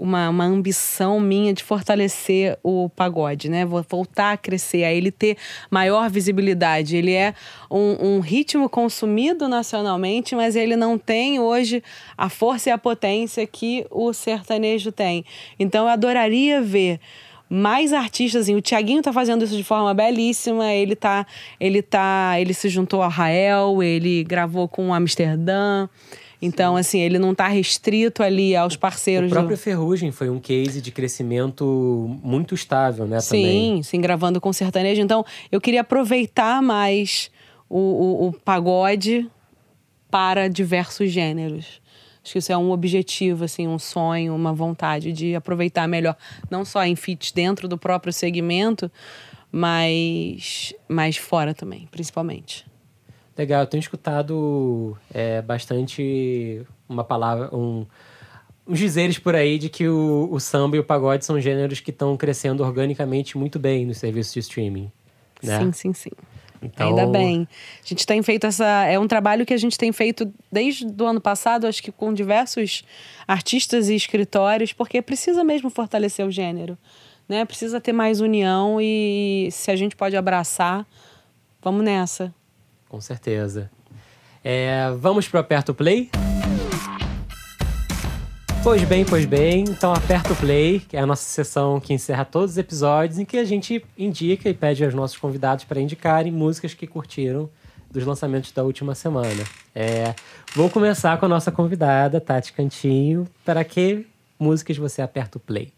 [0.02, 3.66] Uma, uma ambição minha de fortalecer o pagode, né?
[3.66, 5.36] Vou voltar a crescer, a ele ter
[5.70, 6.96] maior visibilidade.
[6.96, 7.34] Ele é
[7.70, 11.84] um, um ritmo consumido nacionalmente, mas ele não tem hoje
[12.18, 15.26] a força e a potência que o sertanejo tem.
[15.60, 17.02] Então eu adoraria ver
[17.50, 21.26] mais artistas, assim, o Tiaguinho tá fazendo isso de forma belíssima, ele tá,
[21.60, 25.90] ele tá, ele se juntou ao Rael, ele gravou com o Amsterdã,
[26.42, 29.60] então, assim, ele não tá restrito ali aos O parceiros próprio do...
[29.60, 33.20] Ferrugem foi um case de crescimento muito estável, né?
[33.20, 33.78] também.
[33.78, 35.02] Sim, sim, gravando com sertanejo.
[35.02, 37.30] Então, eu queria aproveitar mais
[37.70, 39.30] o, o, o pagode
[40.10, 41.79] para diversos gêneros.
[42.30, 46.16] Acho que isso é um objetivo, assim, um sonho, uma vontade de aproveitar melhor,
[46.48, 48.92] não só em feats dentro do próprio segmento,
[49.52, 52.68] mas, mas fora também, principalmente.
[53.36, 57.84] Legal, eu tenho escutado é, bastante uma palavra, um,
[58.68, 61.90] uns dizeres por aí de que o, o samba e o pagode são gêneros que
[61.90, 64.92] estão crescendo organicamente muito bem no serviço de streaming.
[65.42, 65.58] Né?
[65.58, 66.12] Sim, sim, sim.
[66.62, 67.48] Então, Ainda bem.
[67.84, 68.66] A gente tem feito essa.
[68.86, 72.14] É um trabalho que a gente tem feito desde o ano passado, acho que com
[72.14, 72.84] diversos
[73.28, 76.78] artistas e escritórios, porque precisa mesmo fortalecer o gênero.
[77.28, 77.46] Né?
[77.46, 80.86] Precisa ter mais união e se a gente pode abraçar,
[81.62, 82.34] vamos nessa.
[82.88, 83.70] Com certeza.
[84.44, 86.10] É, vamos pro Aperto Play?
[88.62, 89.64] Pois bem, pois bem.
[89.64, 93.26] Então aperta o play, que é a nossa sessão que encerra todos os episódios, em
[93.26, 97.50] que a gente indica e pede aos nossos convidados para indicarem músicas que curtiram
[97.90, 99.44] dos lançamentos da última semana.
[99.74, 100.14] É,
[100.54, 103.28] vou começar com a nossa convidada, Tati Cantinho.
[103.46, 104.06] Para que
[104.38, 105.72] músicas você aperta o play?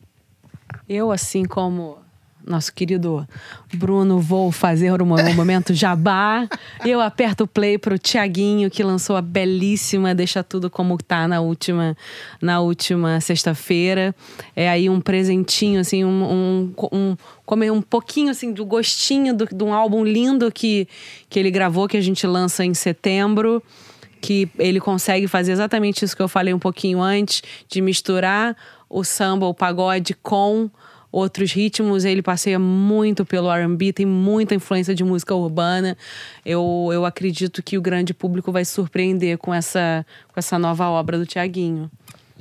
[0.90, 2.00] Eu, assim como
[2.46, 3.28] nosso querido
[3.74, 6.48] Bruno, vou fazer um momento jabá.
[6.86, 11.42] Eu aperto o play pro Tiaguinho, que lançou a belíssima Deixa Tudo Como Tá na
[11.42, 11.96] última,
[12.42, 14.16] na última sexta-feira.
[14.56, 19.46] É aí um presentinho, assim, um, um, um, comer um pouquinho, assim, do gostinho do-
[19.46, 20.88] de um álbum lindo que,
[21.30, 23.62] que ele gravou, que a gente lança em setembro
[24.22, 28.56] que ele consegue fazer exatamente isso que eu falei um pouquinho antes, de misturar
[28.88, 30.70] o samba, o pagode com
[31.12, 32.05] outros ritmos.
[32.05, 35.97] Ele passeia muito pelo R&B, tem muita influência de música urbana.
[36.45, 41.18] Eu, eu acredito que o grande público vai surpreender com essa, com essa nova obra
[41.18, 41.89] do Tiaguinho.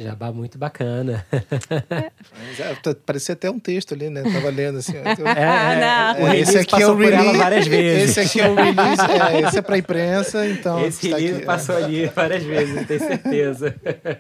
[0.03, 1.27] Jabá muito bacana.
[2.59, 4.23] É, tá- parecia até um texto ali, né?
[4.23, 4.95] Tava lendo assim.
[4.97, 6.23] não.
[6.23, 7.37] o release esse aqui é o release.
[7.37, 8.11] várias vezes.
[8.11, 9.03] Esse aqui é o release.
[9.03, 10.87] É, esse é pra imprensa, então.
[10.87, 11.45] Esse release aqui, é.
[11.45, 13.75] passou ali várias vezes, tenho certeza.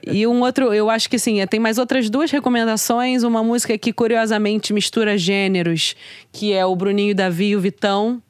[0.06, 3.22] E um outro, eu acho que sim, tem mais outras duas recomendações.
[3.22, 5.96] Uma música que curiosamente mistura gêneros,
[6.30, 8.22] que é o Bruninho Davi e o Vitão.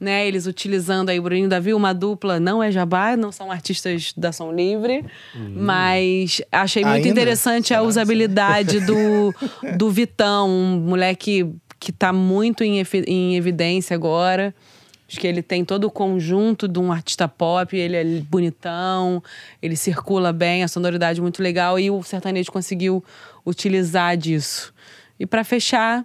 [0.00, 4.12] Né, eles utilizando aí o Bruninho Davi, uma dupla, não é jabá, não são artistas
[4.16, 7.08] da Som Livre, mas achei muito Ainda?
[7.08, 9.34] interessante a usabilidade do,
[9.76, 14.54] do Vitão, um moleque que tá muito em, em evidência agora.
[15.08, 19.22] Acho que ele tem todo o conjunto de um artista pop, ele é bonitão,
[19.62, 23.02] ele circula bem, a sonoridade muito legal e o sertanejo conseguiu
[23.44, 24.72] utilizar disso.
[25.18, 26.04] E para fechar,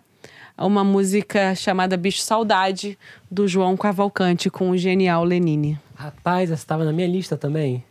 [0.58, 2.98] uma música chamada Bicho Saudade,
[3.30, 5.78] do João Cavalcante, com o genial Lenine.
[5.96, 7.84] Rapaz, essa estava na minha lista também.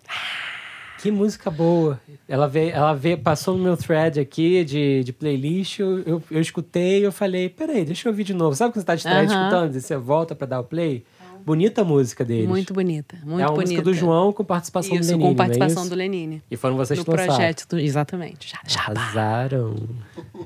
[1.01, 2.01] Que música boa.
[2.29, 6.41] Ela veio, ela veio, passou no meu thread aqui de, de playlist, eu, eu, eu
[6.41, 8.55] escutei e eu falei, peraí, deixa eu ouvir de novo.
[8.55, 9.43] Sabe quando você tá distraído Aham.
[9.49, 11.05] escutando e você volta pra dar o play?
[11.45, 12.49] Bonita a música deles.
[12.49, 13.63] Muito bonita, muito é uma bonita.
[13.63, 16.43] música do João com participação Isso, do Lenine, com participação não é do Lenine.
[16.49, 17.35] E foram vocês no que lançaram.
[17.35, 18.49] projeto, do- exatamente.
[18.49, 18.81] Já, já.
[18.83, 19.75] Arrasaram.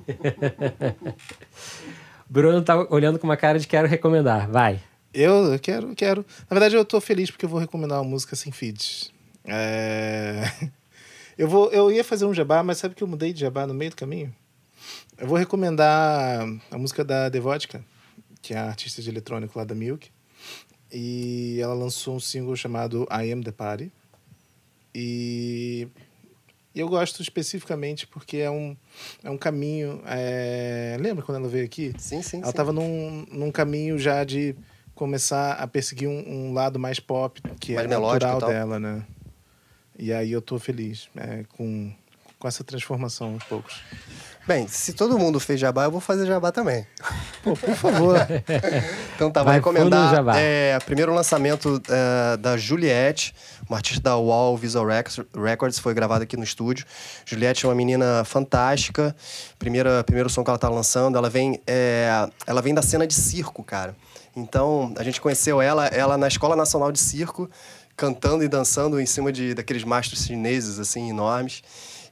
[2.29, 4.51] Bruno tá olhando com uma cara de quero recomendar.
[4.51, 4.81] Vai.
[5.13, 6.27] Eu, quero, quero.
[6.51, 9.13] Na verdade, eu tô feliz porque eu vou recomendar uma música sem feeds.
[9.45, 10.43] É...
[11.39, 13.75] Eu, vou, eu ia fazer um jabá, mas sabe que eu mudei de jabá no
[13.75, 14.35] meio do caminho?
[15.19, 17.85] Eu vou recomendar a música da Devotica,
[18.41, 20.11] que é a artista de eletrônico lá da Milk.
[20.91, 23.93] E ela lançou um single chamado I Am The Party.
[24.95, 25.89] E
[26.81, 28.77] eu gosto especificamente porque é um,
[29.25, 30.03] é um caminho...
[30.07, 31.93] é, Lembra quando ela veio aqui?
[31.99, 34.55] Sim, sim, Ela estava num, num caminho já de
[34.95, 39.05] começar a perseguir um, um lado mais pop, que Mais é natural dela, né?
[39.99, 41.93] E aí eu tô feliz é, com,
[42.47, 43.83] com essa transformação aos poucos.
[44.47, 46.87] Bem, se todo mundo fez jabá, eu vou fazer jabá também.
[47.43, 48.17] Pô, por favor.
[49.17, 50.39] Então tá, vou recomendar jabá.
[50.39, 53.35] é, primeiro lançamento é, da Juliette,
[53.67, 56.85] uma artista da Wall Visual Records, foi gravado aqui no estúdio.
[57.25, 59.17] Juliette é uma menina fantástica.
[59.59, 63.15] Primeira, primeiro som que ela tá lançando, ela vem, é, ela vem da cena de
[63.15, 63.97] circo, cara.
[64.37, 67.49] Então, a gente conheceu ela, ela na Escola Nacional de Circo,
[67.97, 71.63] cantando e dançando em cima de daqueles mastros chineses assim enormes.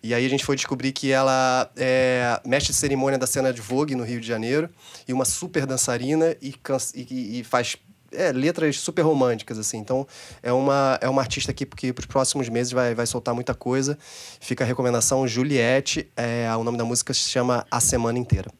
[0.04, 3.62] E aí a gente foi descobrir que ela é mestre de cerimônia da cena de
[3.62, 4.68] Vogue no Rio de Janeiro
[5.08, 6.54] e uma super dançarina e,
[6.94, 7.74] e- e faz
[8.12, 9.78] é, letras super românticas, assim.
[9.78, 10.06] Então,
[10.42, 13.54] é uma, é uma artista aqui que para os próximos meses vai, vai soltar muita
[13.54, 13.96] coisa.
[14.40, 16.06] Fica a recomendação, Juliette.
[16.14, 18.50] É, o nome da música se chama A Semana Inteira.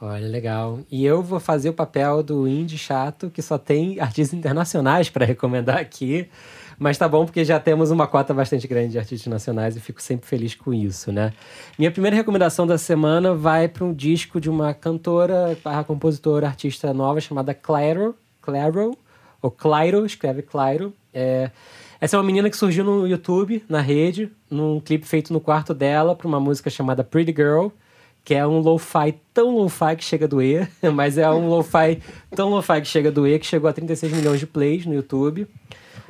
[0.00, 0.80] Olha, legal.
[0.90, 5.26] E eu vou fazer o papel do indie chato, que só tem artistas internacionais para
[5.26, 6.28] recomendar aqui.
[6.78, 10.02] Mas tá bom, porque já temos uma cota bastante grande de artistas nacionais e fico
[10.02, 11.32] sempre feliz com isso, né?
[11.78, 15.56] Minha primeira recomendação da semana vai para um disco de uma cantora,
[15.86, 18.96] compositora, artista nova chamada Clairo, Clairo,
[19.40, 20.92] ou Clairo, escreve Clairo.
[21.14, 21.50] É,
[21.98, 25.72] essa é uma menina que surgiu no YouTube, na rede, num clipe feito no quarto
[25.72, 27.68] dela, para uma música chamada Pretty Girl,
[28.22, 32.02] que é um lo-fi tão lo-fi que chega a doer, mas é um lo-fi
[32.34, 35.46] tão lo-fi que chega a doer, que chegou a 36 milhões de plays no YouTube.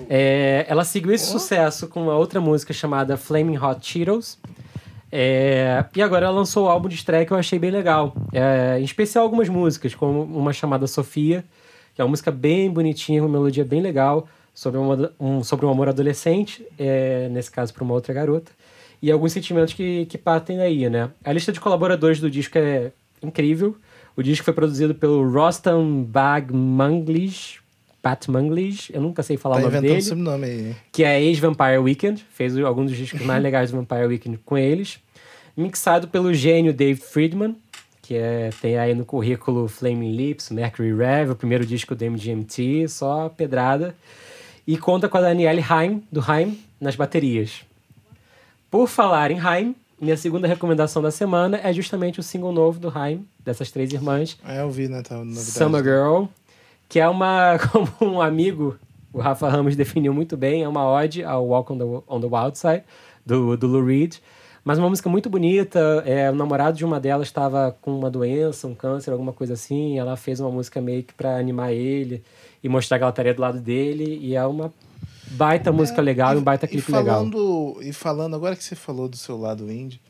[0.09, 4.39] É, ela seguiu esse sucesso com uma outra música chamada Flaming Hot Cheetos.
[5.11, 8.15] É, e agora ela lançou o álbum de estreia que eu achei bem legal.
[8.33, 11.45] É, em especial algumas músicas, como uma chamada Sofia,
[11.95, 15.71] que é uma música bem bonitinha, uma melodia bem legal, sobre um, um- sobre um
[15.71, 18.51] amor adolescente, é, nesse caso para uma outra garota,
[19.01, 21.11] e alguns sentimentos que, que partem daí, né?
[21.25, 22.91] A lista de colaboradores do disco é
[23.23, 23.77] incrível.
[24.17, 27.61] O disco foi produzido pelo Rostam Bag Manglish,
[28.07, 30.77] Pat Manglish, eu nunca sei falar tá o nome dele sobrenome aí.
[30.93, 35.01] que é ex-Vampire Weekend, fez alguns dos discos mais legais do Vampire Weekend com eles.
[35.57, 37.57] Mixado pelo gênio Dave Friedman,
[38.01, 42.87] que é, tem aí no currículo Flaming Lips, Mercury Rev, o primeiro disco do MGMT,
[42.87, 43.97] só pedrada.
[44.65, 47.65] E conta com a Danielle Haim, do Haim, nas baterias.
[48.71, 52.97] Por falar em Haim, minha segunda recomendação da semana é justamente o single novo do
[52.97, 55.03] Haim, dessas três irmãs, É, eu vi, né?
[55.03, 55.47] Tá, novidade.
[55.47, 56.27] Summer Girl,
[56.89, 58.77] que é uma, como um amigo,
[59.13, 62.27] o Rafa Ramos definiu muito bem, é uma ode ao Walk on the, on the
[62.27, 62.85] Wild Side,
[63.25, 64.17] do, do Lou Reed.
[64.65, 68.67] Mas uma música muito bonita, é, o namorado de uma delas estava com uma doença,
[68.67, 72.25] um câncer, alguma coisa assim, e ela fez uma música meio que pra animar ele
[72.65, 74.73] e mostrar que ela estaria do lado dele, e é uma
[75.29, 77.19] baita música legal e um baita clipe legal.
[77.19, 80.01] falando, E falando, agora que você falou do seu lado indie,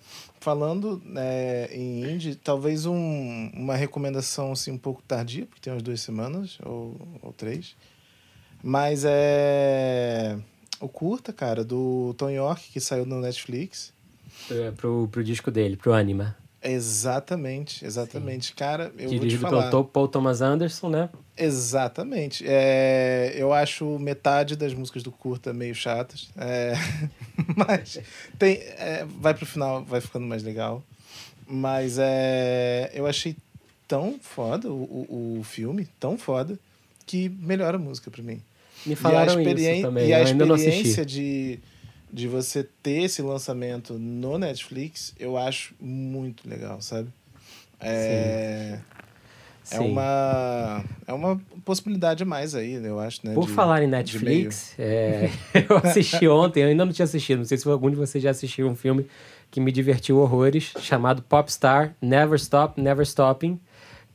[0.47, 5.82] falando né, em indie, talvez um, uma recomendação assim, um pouco tardia, porque tem umas
[5.82, 7.74] duas semanas ou, ou três.
[8.62, 10.38] Mas é
[10.78, 13.92] o curta, cara, do Tom York, que saiu no Netflix.
[14.49, 16.36] É, Pro, pro disco dele, pro Anima.
[16.62, 18.52] Exatamente, exatamente.
[18.54, 19.70] Cara, eu Dirigido vou te falar.
[19.70, 21.09] pelo Paul Thomas Anderson, né?
[21.36, 22.44] Exatamente.
[22.46, 26.28] É, eu acho metade das músicas do curta meio chatas.
[26.36, 26.72] É,
[27.57, 27.98] mas
[28.38, 30.82] tem, é, vai pro final, vai ficando mais legal.
[31.46, 33.36] Mas é, eu achei
[33.86, 36.59] tão foda o, o, filme, tão foda,
[37.07, 38.40] que melhora a música pra mim.
[38.84, 41.04] Me falaram e a isso experiên- também, E a não experiência assisti.
[41.04, 41.59] de,
[42.12, 47.09] de você ter esse lançamento no Netflix, eu acho muito legal, sabe?
[47.80, 48.78] É,
[49.70, 49.90] É Sim.
[49.90, 53.34] uma, é uma possibilidade a mais aí, né, eu acho, né?
[53.34, 55.28] Por de- falar em Netflix, é,
[55.68, 58.30] eu assisti ontem, eu ainda não tinha assistido, não sei se algum de vocês já
[58.30, 59.07] assistiu um filme
[59.50, 63.59] que me divertiu horrores, chamado Popstar Never Stop, Never Stopping,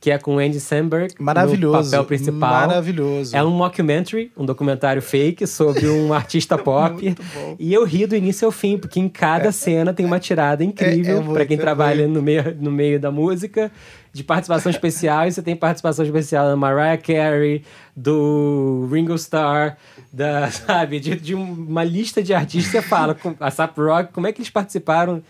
[0.02, 1.78] que é com Andy Samberg Maravilhoso.
[1.78, 2.66] no papel principal.
[2.66, 3.36] Maravilhoso.
[3.36, 7.14] É um mockumentary, um documentário fake sobre um artista pop.
[7.56, 11.18] E eu ri do início ao fim, porque em cada cena tem uma tirada incrível
[11.18, 13.70] é muito, pra quem é trabalha no meio, no meio da música,
[14.12, 15.28] de participação especial.
[15.28, 17.62] E você tem participação especial da Mariah Carey,
[17.94, 19.76] do Ringo Starr,
[20.12, 22.72] da, sabe, de, de uma lista de artistas.
[22.72, 25.22] Você fala, com a Sap Rock, como é que eles participaram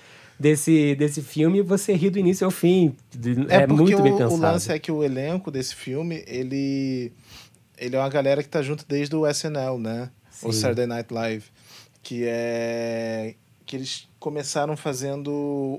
[0.42, 1.62] desse, desse filme?
[1.62, 2.94] Você ri do início ao fim.
[3.48, 4.40] É, É, muito o, bem o pensado.
[4.42, 7.12] lance é que o elenco desse filme, ele,
[7.78, 10.10] ele é uma galera que tá junto desde o SNL, né?
[10.42, 10.60] O Sim.
[10.60, 11.44] Saturday Night Live.
[12.02, 13.34] Que é...
[13.64, 15.30] Que eles começaram fazendo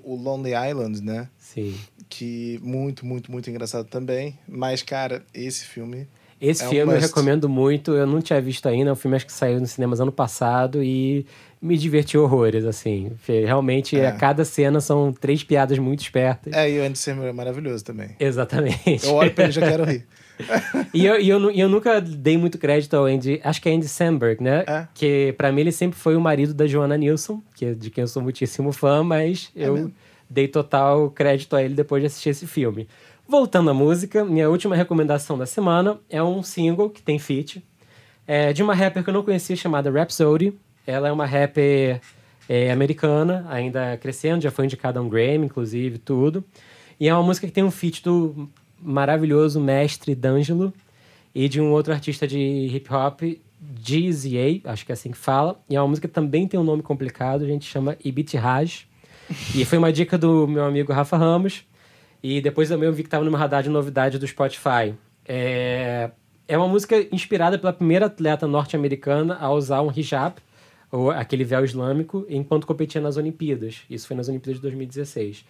[0.03, 1.27] o Lonely Island, né?
[1.37, 1.75] Sim.
[2.09, 4.39] Que muito, muito, muito engraçado também.
[4.47, 6.07] Mas, cara, esse filme...
[6.41, 7.07] Esse É um filme eu must.
[7.07, 7.91] recomendo muito.
[7.91, 8.89] Eu não tinha visto ainda.
[8.89, 11.25] É um filme acho que saiu nos cinemas ano passado e
[11.63, 13.13] me divertiu horrores, assim.
[13.25, 14.07] Realmente, É.
[14.07, 16.51] a cada cena são três piadas muito espertas.
[16.53, 18.09] É, e o Andy Samberg é maravilhoso também.
[18.19, 19.05] Exatamente.
[19.07, 20.05] Eu olho pra ele e já quero rir.
[20.93, 23.39] e eu, e eu, eu nunca dei muito crédito ao Andy.
[23.43, 24.63] Acho que é Andy Samberg, né?
[24.67, 24.87] É.
[24.93, 28.01] Que pra mim ele sempre foi o marido da Joanna Nilsson, que é de quem
[28.01, 29.93] eu sou muitíssimo fã, mas É eu mesmo?
[30.29, 32.87] dei total crédito a ele depois de assistir esse filme.
[33.25, 37.63] Voltando à música, minha última recomendação da semana é um single que tem feat.
[38.27, 40.53] É de uma rapper que eu não conhecia chamada Rhapsody.
[40.85, 42.01] Ela é uma rapper
[42.47, 46.43] é, americana, ainda crescendo, já foi indicada a um Grammy, inclusive, tudo.
[46.99, 48.49] E é uma música que tem um feat do
[48.81, 50.73] maravilhoso mestre D'Angelo
[51.33, 53.21] e de um outro artista de hip hop,
[53.61, 55.59] GZA, acho que é assim que fala.
[55.69, 58.85] E é uma música que também tem um nome complicado, a gente chama Ibit Raj.
[59.55, 61.65] E foi uma dica do meu amigo Rafa Ramos.
[62.21, 64.93] E depois também eu vi que estava numa radar de novidade do Spotify.
[65.25, 66.11] É,
[66.47, 70.35] é uma música inspirada pela primeira atleta norte-americana a usar um hijab,
[70.93, 73.81] ou aquele véu islâmico, enquanto competia nas Olimpíadas.
[73.89, 75.43] Isso foi nas Olimpíadas de 2016.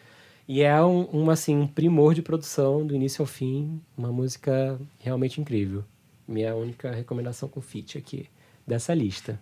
[0.47, 4.79] E é um, um, assim, um primor de produção do início ao fim, uma música
[4.99, 5.83] realmente incrível.
[6.25, 8.25] Minha única recomendação com feat aqui
[8.65, 9.37] dessa lista.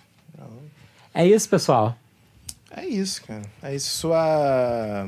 [1.13, 1.95] É isso, pessoal.
[2.75, 3.41] É isso, cara.
[3.61, 3.89] É isso.
[3.97, 5.07] Sua,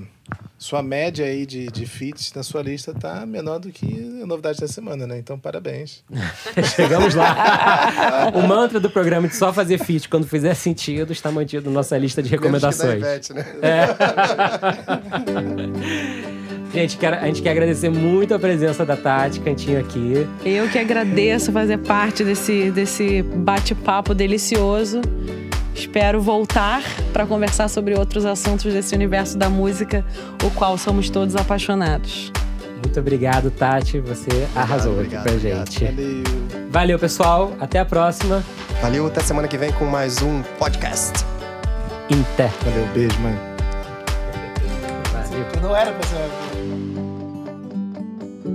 [0.58, 4.60] sua média aí de, de feats na sua lista tá menor do que a novidade
[4.60, 5.18] da semana, né?
[5.18, 6.04] Então, parabéns.
[6.76, 8.32] Chegamos lá.
[8.36, 11.98] o mantra do programa de só fazer feat quando fizer sentido está mantido na nossa
[11.98, 13.02] lista de recomendações.
[13.02, 13.94] Menos que da Ivete, né?
[16.74, 20.28] Gente, quero- a gente quer agradecer muito a presença da Tati Cantinho aqui.
[20.44, 25.00] Eu que agradeço fazer parte desse, desse bate-papo delicioso.
[25.76, 30.06] Espero voltar para conversar sobre outros assuntos desse universo da música,
[30.44, 32.32] o qual somos todos apaixonados.
[32.84, 34.00] Muito obrigado, Tati.
[34.00, 35.72] Você arrasou obrigado, aqui pra obrigado.
[35.72, 35.86] gente.
[35.86, 36.70] Valeu.
[36.70, 37.54] Valeu, pessoal.
[37.60, 38.44] Até a próxima.
[38.82, 41.26] Valeu, até semana que vem com mais um podcast.
[42.10, 42.52] Inter.
[42.66, 43.40] Valeu, beijo, mãe.
[45.12, 45.46] Valeu.
[45.62, 46.18] Não era pra ser.